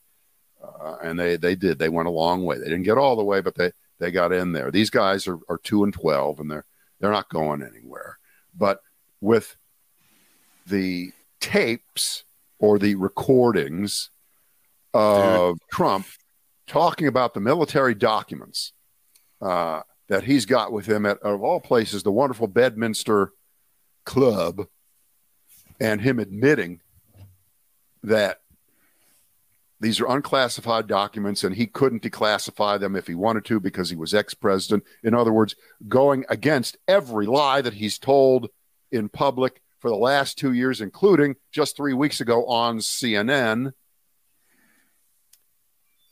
[0.63, 1.79] uh, and they they did.
[1.79, 2.59] They went a long way.
[2.59, 4.71] They didn't get all the way, but they they got in there.
[4.71, 6.65] These guys are, are two and twelve, and they're
[6.99, 8.19] they're not going anywhere.
[8.57, 8.81] But
[9.21, 9.57] with
[10.67, 12.25] the tapes
[12.59, 14.11] or the recordings
[14.93, 16.07] of Trump
[16.67, 18.73] talking about the military documents
[19.41, 23.33] uh, that he's got with him at, of all places, the wonderful Bedminster
[24.05, 24.67] Club,
[25.81, 26.81] and him admitting
[28.03, 28.41] that
[29.81, 33.97] these are unclassified documents and he couldn't declassify them if he wanted to because he
[33.97, 34.85] was ex president.
[35.03, 35.57] In other words,
[35.89, 38.51] going against every lie that he's told
[38.93, 43.73] in public for the last two years, including just three weeks ago on CNN.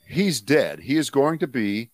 [0.07, 0.81] He's dead.
[0.81, 1.91] He is going to be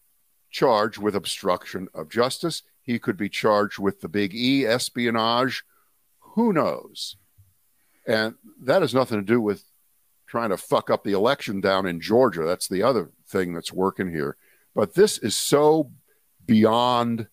[0.52, 2.62] charged with obstruction of justice.
[2.80, 5.64] He could be charged with the big E, espionage.
[6.20, 7.16] Who knows?
[8.06, 9.64] And that has nothing to do with
[10.26, 12.44] trying to fuck up the election down in Georgia.
[12.44, 14.36] That's the other thing that's working here.
[14.74, 15.90] But this is so
[16.44, 17.28] beyond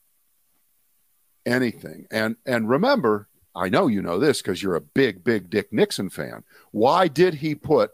[1.45, 2.05] anything.
[2.11, 6.09] And and remember, I know you know this because you're a big, big Dick Nixon
[6.09, 6.43] fan.
[6.71, 7.91] Why did he put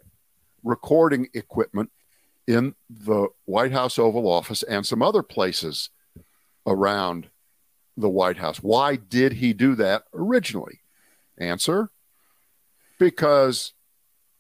[0.64, 1.92] recording equipment
[2.46, 5.90] in the White House Oval Office and some other places
[6.66, 7.30] around
[7.96, 8.58] the White House?
[8.58, 10.82] Why did he do that originally?
[11.38, 11.92] Answer
[12.98, 13.74] because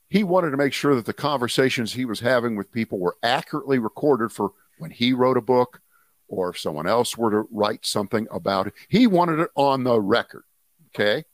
[0.10, 3.80] he wanted to make sure that the conversations he was having with people were accurately
[3.80, 5.82] recorded for when he wrote a book
[6.28, 8.74] or if someone else were to write something about it.
[8.89, 10.43] He wanted it on the record.
[10.89, 11.26] Okay.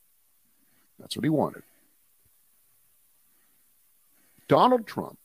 [0.99, 1.63] That's what he wanted.
[4.47, 5.17] Donald Trump,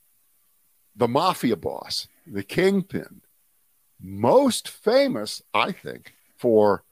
[0.96, 3.20] the mafia boss, the kingpin,
[4.00, 6.84] most famous, I think, for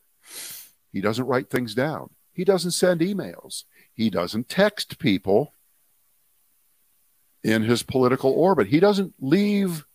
[0.92, 2.10] he doesn't write things down.
[2.32, 3.64] He doesn't send emails.
[3.96, 5.54] He doesn't text people
[7.42, 8.66] in his political orbit.
[8.66, 9.86] He doesn't leave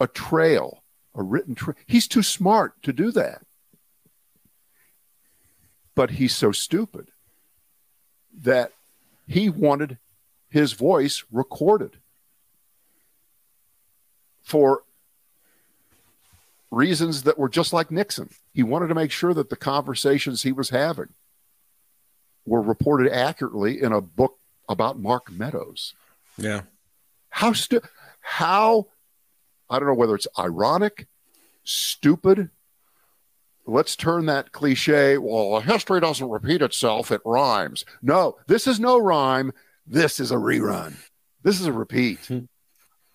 [0.00, 0.82] a trail,
[1.14, 1.76] a written trail.
[1.86, 3.42] He's too smart to do that.
[5.94, 7.08] But he's so stupid
[8.42, 8.72] that
[9.26, 9.98] he wanted
[10.48, 11.98] his voice recorded
[14.42, 14.82] for
[16.70, 18.30] reasons that were just like Nixon.
[18.52, 21.14] He wanted to make sure that the conversations he was having
[22.46, 25.94] were reported accurately in a book about Mark Meadows.
[26.38, 26.62] yeah.
[27.30, 27.82] How stu-
[28.20, 28.86] how
[29.68, 31.06] I don't know whether it's ironic,
[31.64, 32.50] stupid.
[33.66, 35.18] Let's turn that cliche.
[35.18, 37.84] Well, history doesn't repeat itself; it rhymes.
[38.00, 39.52] No, this is no rhyme.
[39.86, 40.94] This is a rerun.
[41.42, 42.20] This is a repeat.
[42.26, 42.44] Hmm.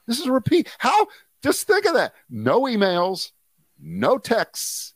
[0.08, 0.70] this is a repeat.
[0.78, 1.08] How?
[1.42, 2.14] Just think of that.
[2.30, 3.32] No emails,
[3.80, 4.94] no texts,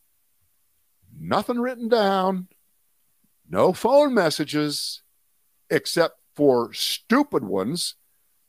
[1.20, 2.48] nothing written down,
[3.50, 5.02] no phone messages,
[5.70, 7.96] except for stupid ones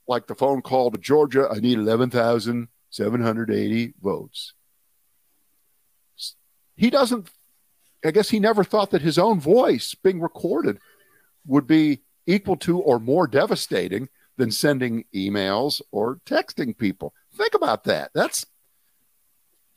[0.09, 1.49] like the phone call to Georgia.
[1.51, 4.55] I need 11,780 votes.
[6.77, 7.31] He doesn't,
[8.05, 10.79] I guess he never thought that his own voice being recorded
[11.47, 17.15] would be equal to or more devastating than sending emails or texting people.
[17.35, 18.11] Think about that.
[18.15, 18.45] That's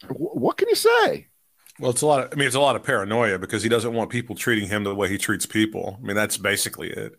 [0.10, 1.29] what can you say?
[1.80, 2.26] Well, it's a lot.
[2.26, 4.84] Of, I mean, it's a lot of paranoia because he doesn't want people treating him
[4.84, 5.98] the way he treats people.
[6.02, 7.14] I mean, that's basically it.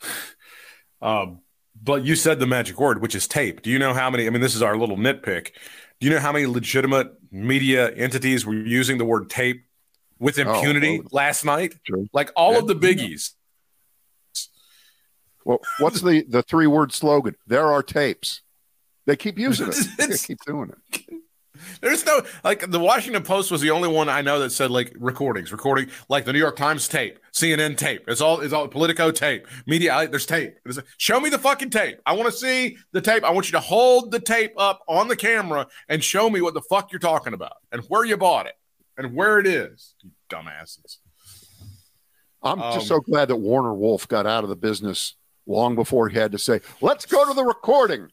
[1.02, 1.40] um,
[1.80, 3.62] but you said the magic word, which is tape.
[3.62, 4.26] Do you know how many?
[4.26, 5.52] I mean, this is our little nitpick.
[6.00, 9.64] Do you know how many legitimate media entities were using the word tape
[10.18, 11.74] with impunity oh, last night?
[11.84, 12.04] Sure.
[12.12, 12.58] Like all Yeah.
[12.58, 13.30] of the biggies.
[15.44, 17.36] Well, what's the the three word slogan?
[17.46, 18.40] There are tapes.
[19.06, 19.76] They keep using it.
[19.98, 21.13] They keep doing it.
[21.80, 24.92] There's no like the Washington Post was the only one I know that said like
[24.98, 28.04] recordings, recording like the New York Times tape, CNN tape.
[28.08, 30.08] It's all it's all Politico tape, media.
[30.08, 30.56] There's tape.
[30.64, 31.98] There's show me the fucking tape.
[32.06, 33.22] I want to see the tape.
[33.24, 36.54] I want you to hold the tape up on the camera and show me what
[36.54, 38.54] the fuck you're talking about and where you bought it
[38.96, 39.94] and where it is.
[40.02, 40.98] You dumbasses.
[42.42, 45.14] I'm um, just so glad that Warner Wolf got out of the business
[45.46, 48.08] long before he had to say, "Let's go to the recording."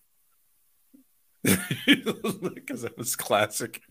[1.44, 3.82] because it was classic.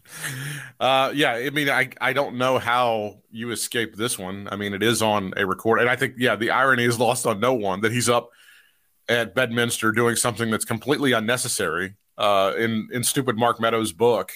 [0.79, 4.49] Uh, yeah, I mean, I I don't know how you escape this one.
[4.53, 7.27] I mean, it is on a record, and I think yeah, the irony is lost
[7.27, 8.31] on no one that he's up
[9.09, 14.33] at Bedminster doing something that's completely unnecessary uh, in in stupid Mark Meadows' book,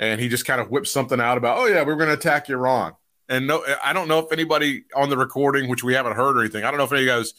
[0.00, 2.50] and he just kind of whips something out about, oh yeah, we're going to attack
[2.50, 2.94] Iran,
[3.28, 6.40] and no, I don't know if anybody on the recording, which we haven't heard or
[6.40, 7.34] anything, I don't know if anybody goes,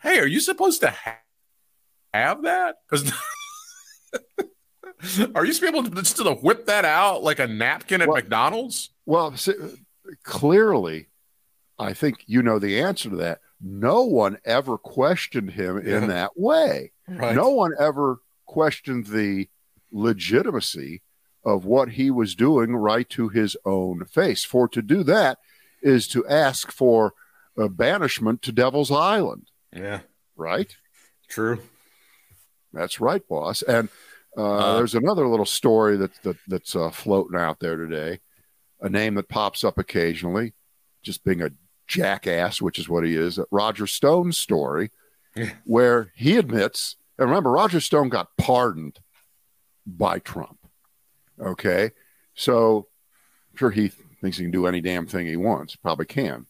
[0.00, 1.18] hey, are you supposed to ha-
[2.12, 2.76] have that?
[2.88, 3.12] Because
[5.34, 8.00] Are you supposed to be able to just to whip that out like a napkin
[8.00, 8.90] at well, McDonald's?
[9.06, 9.34] Well,
[10.22, 11.08] clearly,
[11.78, 13.40] I think you know the answer to that.
[13.60, 15.98] No one ever questioned him yeah.
[15.98, 16.92] in that way.
[17.08, 17.34] Right.
[17.34, 19.48] No one ever questioned the
[19.90, 21.02] legitimacy
[21.44, 24.44] of what he was doing right to his own face.
[24.44, 25.38] For to do that
[25.82, 27.14] is to ask for
[27.56, 29.50] a banishment to Devil's Island.
[29.72, 30.00] Yeah.
[30.36, 30.74] Right?
[31.28, 31.60] True.
[32.74, 33.62] That's right, boss.
[33.62, 33.88] And
[34.36, 38.20] uh, uh, there's another little story that, that that's uh, floating out there today.
[38.80, 40.52] A name that pops up occasionally,
[41.02, 41.50] just being a
[41.86, 43.38] jackass, which is what he is.
[43.50, 44.90] Roger Stone's story,
[45.64, 48.98] where he admits, and remember, Roger Stone got pardoned
[49.86, 50.58] by Trump.
[51.40, 51.92] Okay,
[52.34, 52.88] so
[53.52, 53.88] I'm sure he
[54.20, 55.76] thinks he can do any damn thing he wants.
[55.76, 56.46] Probably can,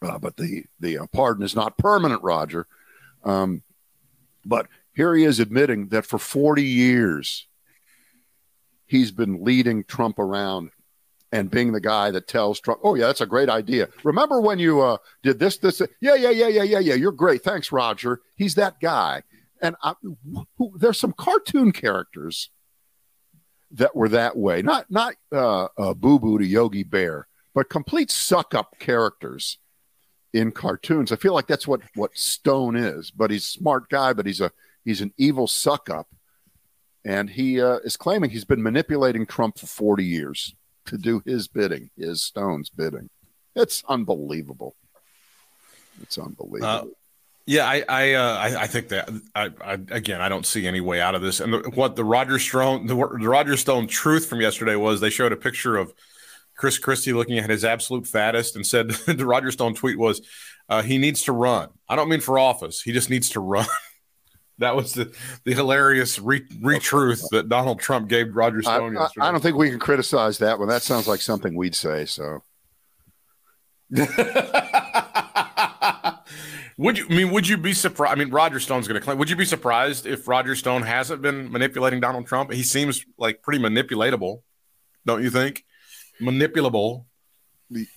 [0.00, 2.66] uh, but the the uh, pardon is not permanent, Roger.
[3.24, 3.62] Um,
[4.44, 7.46] but here he is admitting that for 40 years
[8.86, 10.70] he's been leading Trump around
[11.32, 13.88] and being the guy that tells Trump, "Oh yeah, that's a great idea.
[14.04, 15.80] Remember when you uh, did this, this?
[16.00, 16.94] Yeah, yeah, yeah, yeah, yeah, yeah.
[16.94, 17.42] You're great.
[17.42, 18.20] Thanks, Roger.
[18.36, 19.22] He's that guy."
[19.62, 19.94] And I,
[20.58, 22.50] who, there's some cartoon characters
[23.70, 24.60] that were that way.
[24.60, 29.58] Not not uh, uh, Boo Boo to Yogi Bear, but complete suck up characters
[30.34, 31.12] in cartoons.
[31.12, 33.10] I feel like that's what what Stone is.
[33.10, 34.12] But he's a smart guy.
[34.12, 34.52] But he's a
[34.84, 36.08] He's an evil suck up.
[37.04, 40.54] And he uh, is claiming he's been manipulating Trump for 40 years
[40.86, 43.10] to do his bidding, his Stone's bidding.
[43.56, 44.76] It's unbelievable.
[46.00, 46.66] It's unbelievable.
[46.66, 46.84] Uh,
[47.44, 50.80] yeah, I I, uh, I, I think that I, I, again I don't see any
[50.80, 51.40] way out of this.
[51.40, 55.10] And the, what the Roger Stone the, the Roger Stone truth from yesterday was they
[55.10, 55.92] showed a picture of
[56.56, 60.22] Chris Christie looking at his absolute fattest and said the Roger Stone tweet was
[60.68, 61.68] uh, he needs to run.
[61.88, 62.80] I don't mean for office.
[62.80, 63.66] He just needs to run.
[64.62, 65.12] That was the,
[65.44, 66.40] the hilarious re,
[66.78, 69.26] truth that Donald Trump gave Roger Stone I, yesterday.
[69.26, 70.68] I, I, don't think we can criticize that one.
[70.68, 72.06] That sounds like something we'd say.
[72.06, 72.44] So,
[73.90, 74.08] would
[76.96, 77.32] you I mean?
[77.32, 78.12] Would you be surprised?
[78.12, 79.18] I mean, Roger Stone's going to claim.
[79.18, 82.52] Would you be surprised if Roger Stone hasn't been manipulating Donald Trump?
[82.52, 84.42] He seems like pretty manipulatable,
[85.04, 85.64] don't you think?
[86.20, 87.06] Manipulable.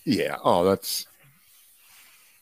[0.04, 0.38] Yeah.
[0.44, 1.06] Oh, that's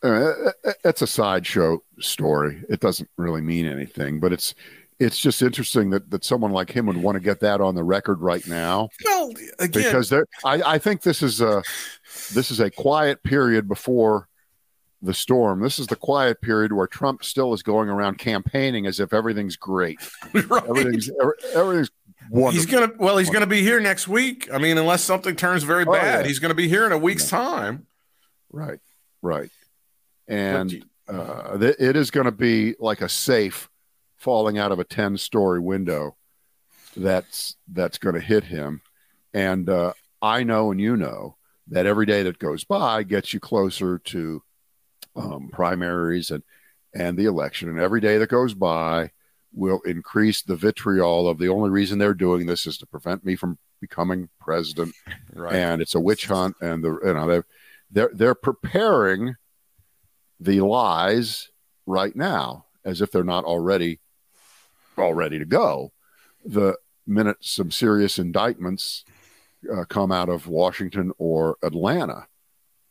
[0.04, 0.52] uh,
[0.84, 2.64] it's a sideshow story.
[2.70, 4.54] It doesn't really mean anything, but it's
[5.00, 7.84] it's just interesting that, that someone like him would want to get that on the
[7.84, 8.90] record right now.
[9.04, 11.64] Well, again, because there, I, I think this is a
[12.34, 14.28] this is a quiet period before
[15.02, 15.62] the storm.
[15.62, 19.56] This is the quiet period where Trump still is going around campaigning as if everything's
[19.56, 20.00] great.
[20.34, 20.64] Right.
[20.68, 21.10] Everything's
[21.54, 21.92] everything's
[22.30, 22.52] wonderful.
[22.52, 24.50] He's gonna well, he's gonna be here next week.
[24.52, 26.28] I mean, unless something turns very oh, bad, yeah.
[26.28, 27.40] he's gonna be here in a week's yeah.
[27.40, 27.88] time.
[28.52, 28.80] Right,
[29.22, 29.50] right
[30.28, 33.70] and uh, it is going to be like a safe
[34.18, 36.16] falling out of a 10 story window
[36.96, 38.82] that's that's going to hit him.
[39.34, 41.36] And uh, i know and you know
[41.68, 44.42] that every day that goes by gets you closer to
[45.16, 46.44] um, primaries and
[46.94, 47.70] and the election.
[47.70, 49.12] And every day that goes by
[49.52, 53.36] will increase the vitriol of the only reason they're doing this is to prevent me
[53.36, 54.94] from becoming president.
[55.34, 55.56] Right.
[55.56, 57.46] and it's a witch hunt and the you know they're
[57.92, 59.36] they're, they're preparing
[60.44, 61.50] the lies
[61.86, 64.00] right now as if they're not already
[64.98, 65.92] all ready to go.
[66.46, 66.78] The
[67.08, 69.06] minute some serious indictments
[69.74, 72.28] uh, come out of Washington or Atlanta,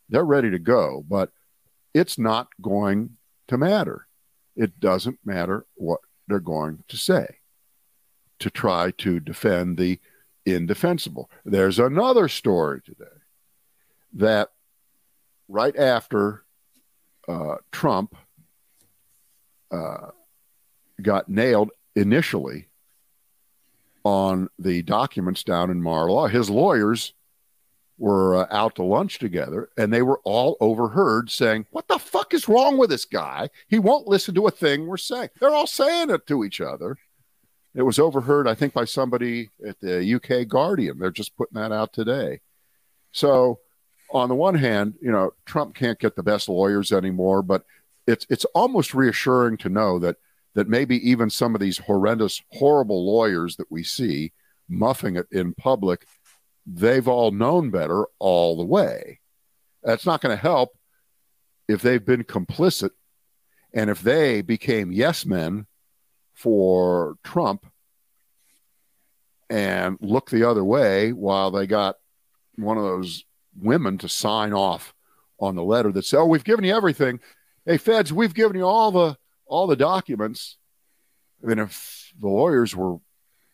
[0.08, 1.30] they're ready to go, but
[1.94, 3.16] it's not going
[3.48, 4.06] to matter.
[4.56, 7.36] It doesn't matter what they're going to say
[8.38, 10.00] to try to defend the
[10.44, 11.30] indefensible.
[11.44, 13.04] There's another story today
[14.14, 14.48] that
[15.48, 16.44] right after
[17.32, 18.14] uh, Trump
[19.70, 20.08] uh,
[21.00, 22.68] got nailed initially
[24.04, 26.28] on the documents down in Mar-a-Lago.
[26.28, 27.14] His lawyers
[27.98, 32.34] were uh, out to lunch together and they were all overheard saying, What the fuck
[32.34, 33.48] is wrong with this guy?
[33.68, 35.28] He won't listen to a thing we're saying.
[35.40, 36.98] They're all saying it to each other.
[37.74, 40.98] It was overheard, I think, by somebody at the UK Guardian.
[40.98, 42.40] They're just putting that out today.
[43.12, 43.60] So,
[44.12, 47.64] on the one hand, you know, Trump can't get the best lawyers anymore, but
[48.06, 50.16] it's it's almost reassuring to know that
[50.54, 54.32] that maybe even some of these horrendous, horrible lawyers that we see
[54.68, 56.06] muffing it in public,
[56.66, 59.20] they've all known better all the way.
[59.82, 60.76] That's not going to help
[61.68, 62.90] if they've been complicit
[63.72, 65.66] and if they became yes men
[66.34, 67.66] for Trump
[69.48, 71.96] and look the other way while they got
[72.56, 73.24] one of those
[73.58, 74.94] women to sign off
[75.38, 77.20] on the letter that said, "Oh, we've given you everything.
[77.66, 80.56] Hey, feds, we've given you all the all the documents."
[81.42, 82.98] I mean, if the lawyers were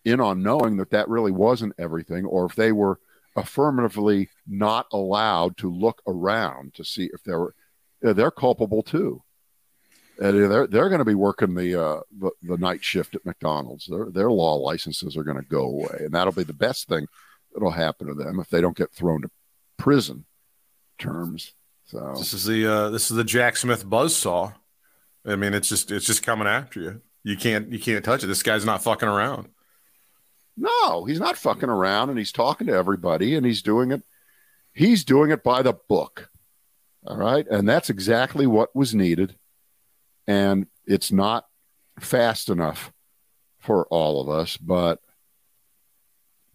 [0.04, 3.00] in on knowing that that really wasn't everything, or if they were
[3.36, 7.54] affirmatively not allowed to look around to see if they were,
[8.00, 9.22] they're culpable too.
[10.20, 13.86] And they're they're going to be working the, uh, the the night shift at McDonald's.
[13.86, 17.06] Their their law licenses are going to go away, and that'll be the best thing
[17.52, 19.30] that'll happen to them if they don't get thrown to
[19.78, 20.26] prison
[20.98, 21.54] terms.
[21.86, 24.52] So this is the uh, this is the Jack Smith buzz saw.
[25.24, 27.00] I mean, it's just it's just coming after you.
[27.24, 28.26] You can't you can't touch it.
[28.26, 29.48] This guy's not fucking around.
[30.56, 34.02] No, he's not fucking around, and he's talking to everybody, and he's doing it.
[34.74, 36.30] He's doing it by the book.
[37.06, 39.36] All right, and that's exactly what was needed,
[40.26, 41.46] and it's not
[42.00, 42.92] fast enough
[43.60, 45.00] for all of us, but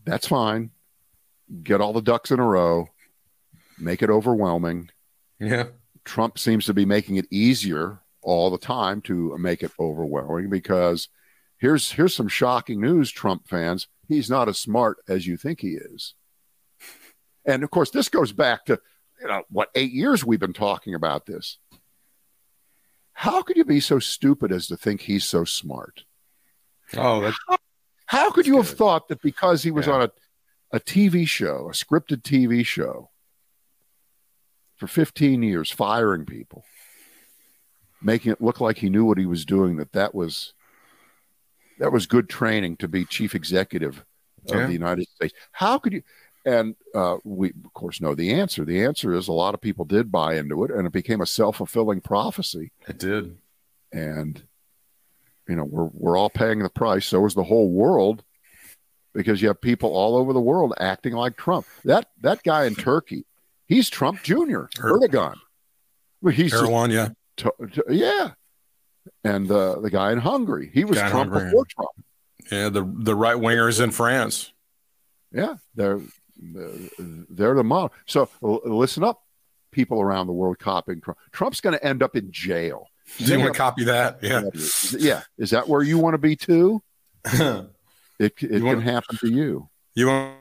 [0.06, 0.72] that's fine.
[1.64, 2.90] Get all the ducks in a row
[3.80, 4.90] make it overwhelming.
[5.40, 5.68] Yeah.
[6.06, 11.10] Trump seems to be making it easier all the time to make it overwhelming because
[11.58, 15.74] here's here's some shocking news Trump fans he's not as smart as you think he
[15.74, 16.16] is
[17.46, 18.80] and of course this goes back to
[19.22, 21.58] you know what 8 years we've been talking about this
[23.14, 26.04] how could you be so stupid as to think he's so smart
[26.96, 27.58] oh that's how,
[28.06, 29.94] how could you have thought that because he was yeah.
[29.94, 30.12] on a
[30.72, 33.12] a TV show a scripted TV show
[34.84, 36.66] for 15 years firing people,
[38.02, 40.54] making it look like he knew what he was doing, that that was
[41.80, 44.04] that was good training to be chief executive
[44.50, 44.68] of yeah.
[44.68, 45.34] the United States.
[45.54, 46.04] How could you?
[46.46, 48.66] And uh, we, of course, know the answer.
[48.66, 51.26] The answer is a lot of people did buy into it, and it became a
[51.26, 52.74] self fulfilling prophecy.
[52.86, 53.38] It did,
[53.94, 54.44] and
[55.48, 57.06] you know we're we're all paying the price.
[57.06, 58.22] So is the whole world,
[59.14, 61.66] because you have people all over the world acting like Trump.
[61.86, 63.26] That that guy in Turkey
[63.68, 64.66] He's Trump Jr.
[64.78, 65.36] Erdogan.
[66.22, 68.32] Well, he's Erdogan, yeah, t- t- yeah.
[69.24, 71.46] And uh, the guy in Hungary, he was Trump Hungary.
[71.46, 71.90] before Trump.
[72.52, 74.52] Yeah, the the right wingers in France.
[75.32, 76.00] Yeah, they're
[76.38, 77.92] they're the model.
[78.06, 79.22] So listen up,
[79.72, 81.20] people around the world copying Trump.
[81.32, 82.88] Trump's going to end up in jail.
[83.18, 84.20] Do you want to copy that?
[84.22, 84.44] Yeah,
[84.98, 85.22] yeah.
[85.38, 86.82] Is that where you want to be too?
[87.26, 87.70] it
[88.20, 89.70] it can want, happen to you.
[89.96, 90.38] You want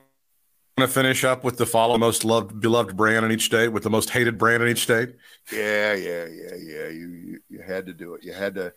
[0.78, 3.90] to finish up with the follow most loved beloved brand in each state with the
[3.90, 5.14] most hated brand in each state?
[5.52, 6.88] Yeah, yeah, yeah, yeah.
[6.88, 8.24] You you, you had to do it.
[8.24, 8.72] You had to.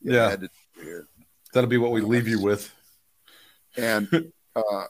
[0.00, 0.30] You yeah.
[0.30, 0.50] Had to
[1.52, 2.74] That'll be what we leave you with.
[3.76, 4.08] And
[4.56, 4.84] uh,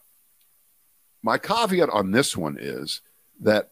[1.22, 3.02] my caveat on this one is
[3.40, 3.70] that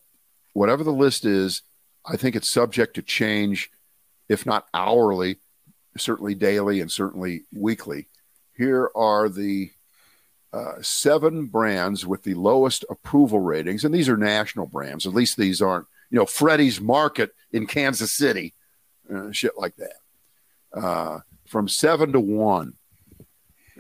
[0.53, 1.63] whatever the list is,
[2.07, 3.71] I think it's subject to change,
[4.29, 5.39] if not hourly,
[5.97, 8.09] certainly daily, and certainly weekly.
[8.57, 9.71] Here are the
[10.55, 15.05] uh, seven brands with the lowest approval ratings, and these are national brands.
[15.05, 18.55] At least these aren't, you know, Freddy's Market in Kansas City,
[19.13, 20.79] uh, shit like that.
[20.79, 22.75] Uh, from seven to one.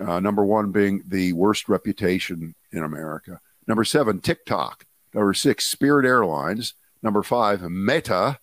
[0.01, 3.41] Uh, number one being the worst reputation in America.
[3.69, 4.85] Number seven, TikTok.
[5.15, 6.75] Number six, Spirit Airlines.
[7.05, 8.41] Number five, Meta,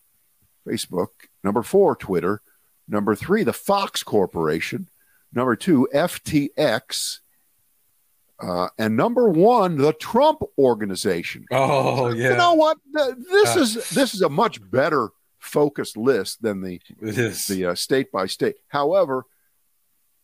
[0.66, 1.10] Facebook.
[1.44, 2.42] Number four, Twitter.
[2.88, 4.88] Number three, the Fox Corporation.
[5.34, 7.20] Number two, FTX.
[8.42, 11.46] Uh, and number one, the Trump Organization.
[11.52, 12.32] Oh yeah.
[12.32, 12.78] You know what?
[12.92, 18.12] This uh, is this is a much better focused list than the the uh, state
[18.12, 18.56] by state.
[18.68, 19.26] However,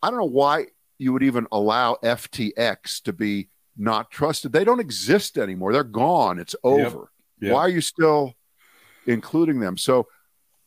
[0.01, 4.51] I don't know why you would even allow FTX to be not trusted.
[4.51, 5.71] They don't exist anymore.
[5.71, 6.39] They're gone.
[6.39, 6.81] It's over.
[6.81, 7.07] Yep.
[7.41, 7.53] Yep.
[7.53, 8.33] Why are you still
[9.05, 9.77] including them?
[9.77, 10.07] So,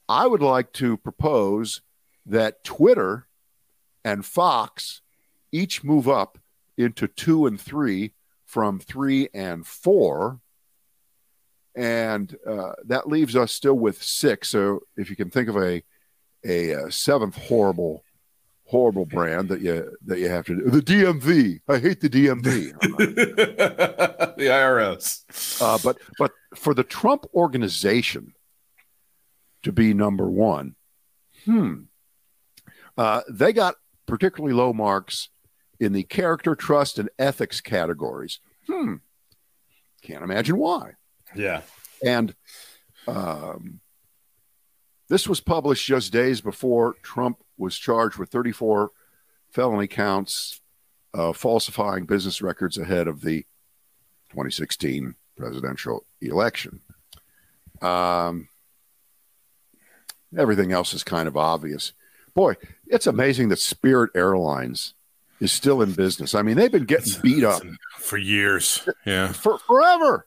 [0.08, 1.82] I would like to propose
[2.26, 3.26] that Twitter
[4.04, 5.02] and Fox
[5.52, 6.38] each move up
[6.80, 8.12] into two and three
[8.46, 10.40] from three and four.
[11.76, 14.48] And uh, that leaves us still with six.
[14.48, 15.82] So if you can think of a,
[16.44, 18.02] a, a uh, seventh horrible
[18.70, 20.70] horrible brand that you that you have to do.
[20.70, 21.60] The DMV.
[21.68, 22.78] I hate the DMV.
[24.36, 25.60] the IRS.
[25.60, 28.34] Uh, but but for the Trump organization
[29.64, 30.76] to be number one,
[31.44, 31.82] hmm,
[32.96, 33.74] uh, they got
[34.06, 35.28] particularly low marks
[35.80, 38.38] in the character, trust, and ethics categories.
[38.68, 38.96] Hmm,
[40.02, 40.92] can't imagine why.
[41.34, 41.62] Yeah,
[42.04, 42.34] and
[43.08, 43.80] um,
[45.08, 48.90] this was published just days before Trump was charged with 34
[49.50, 50.60] felony counts
[51.12, 53.42] of falsifying business records ahead of the
[54.30, 56.80] 2016 presidential election.
[57.82, 58.48] Um,
[60.36, 61.92] everything else is kind of obvious.
[62.34, 62.54] Boy,
[62.86, 64.94] it's amazing that Spirit Airlines
[65.40, 66.34] is still in business.
[66.34, 67.62] I mean, they've been getting beat up
[67.98, 68.88] for years.
[69.04, 69.32] Yeah.
[69.32, 70.26] For forever.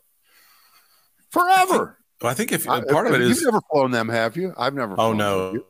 [1.30, 1.97] Forever.
[2.22, 4.53] Well, I think if I, part of it you've is never flown them, have you?
[4.57, 4.95] I've never.
[4.97, 5.66] Oh no.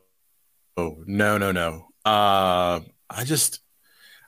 [0.76, 1.88] Oh no no no.
[2.04, 2.80] Uh,
[3.10, 3.60] I just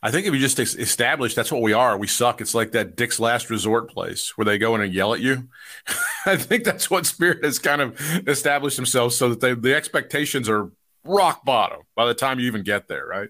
[0.02, 2.40] I think if you just establish that's what we are, we suck.
[2.40, 5.48] It's like that Dick's Last Resort place where they go in and yell at you.
[6.26, 10.48] I think that's what Spirit has kind of established themselves so that they, the expectations
[10.48, 10.70] are
[11.04, 13.28] rock bottom by the time you even get there, right?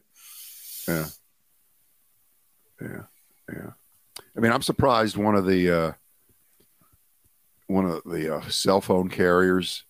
[0.89, 1.07] Yeah.
[2.81, 3.03] Yeah.
[3.53, 3.71] Yeah.
[4.37, 5.93] I mean, I'm surprised one of the uh,
[7.69, 9.85] one of the uh, cell phone carriers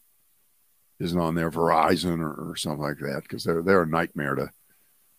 [1.01, 4.51] isn't on there, Verizon or, or something like that, because they're they're a nightmare to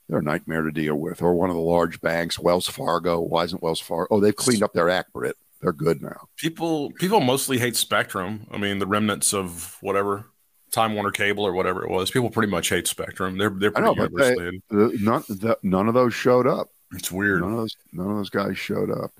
[0.07, 1.21] they're a nightmare to deal with.
[1.21, 3.19] Or one of the large banks, Wells Fargo.
[3.19, 4.07] Why isn't Wells Fargo?
[4.15, 5.35] Oh, they've cleaned up their act, Britt.
[5.61, 6.29] They're good now.
[6.37, 8.47] People people mostly hate Spectrum.
[8.51, 10.25] I mean, the remnants of whatever
[10.71, 12.11] Time Warner Cable or whatever it was.
[12.11, 13.37] People pretty much hate Spectrum.
[13.37, 16.69] They're they're pretty I know, but they, none the, none of those showed up.
[16.93, 17.41] It's weird.
[17.41, 19.11] None of those none of those guys showed up.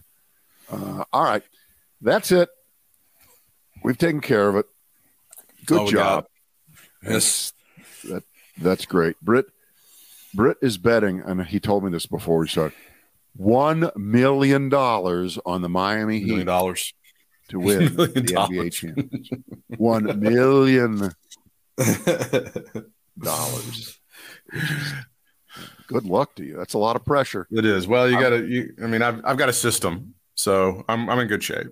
[0.72, 1.44] Uh, all right,
[2.02, 2.50] that's it.
[3.84, 4.66] We've taken care of it.
[5.66, 6.26] Good oh, job.
[7.04, 7.54] Yes,
[8.06, 8.24] that
[8.58, 9.20] that's great.
[9.22, 9.48] Britt
[10.34, 12.78] Britt is betting, and he told me this before we started.
[13.36, 16.94] One million dollars on the Miami Heat dollars
[17.50, 19.40] to win the NBA championship.
[19.78, 21.12] One million
[23.20, 24.00] dollars.
[25.88, 26.58] Good luck to you.
[26.58, 27.48] That's a lot of pressure.
[27.52, 27.88] It is.
[27.88, 28.74] Well, you got to.
[28.84, 31.68] I mean, I've I've got a system, so I'm I'm in good shape.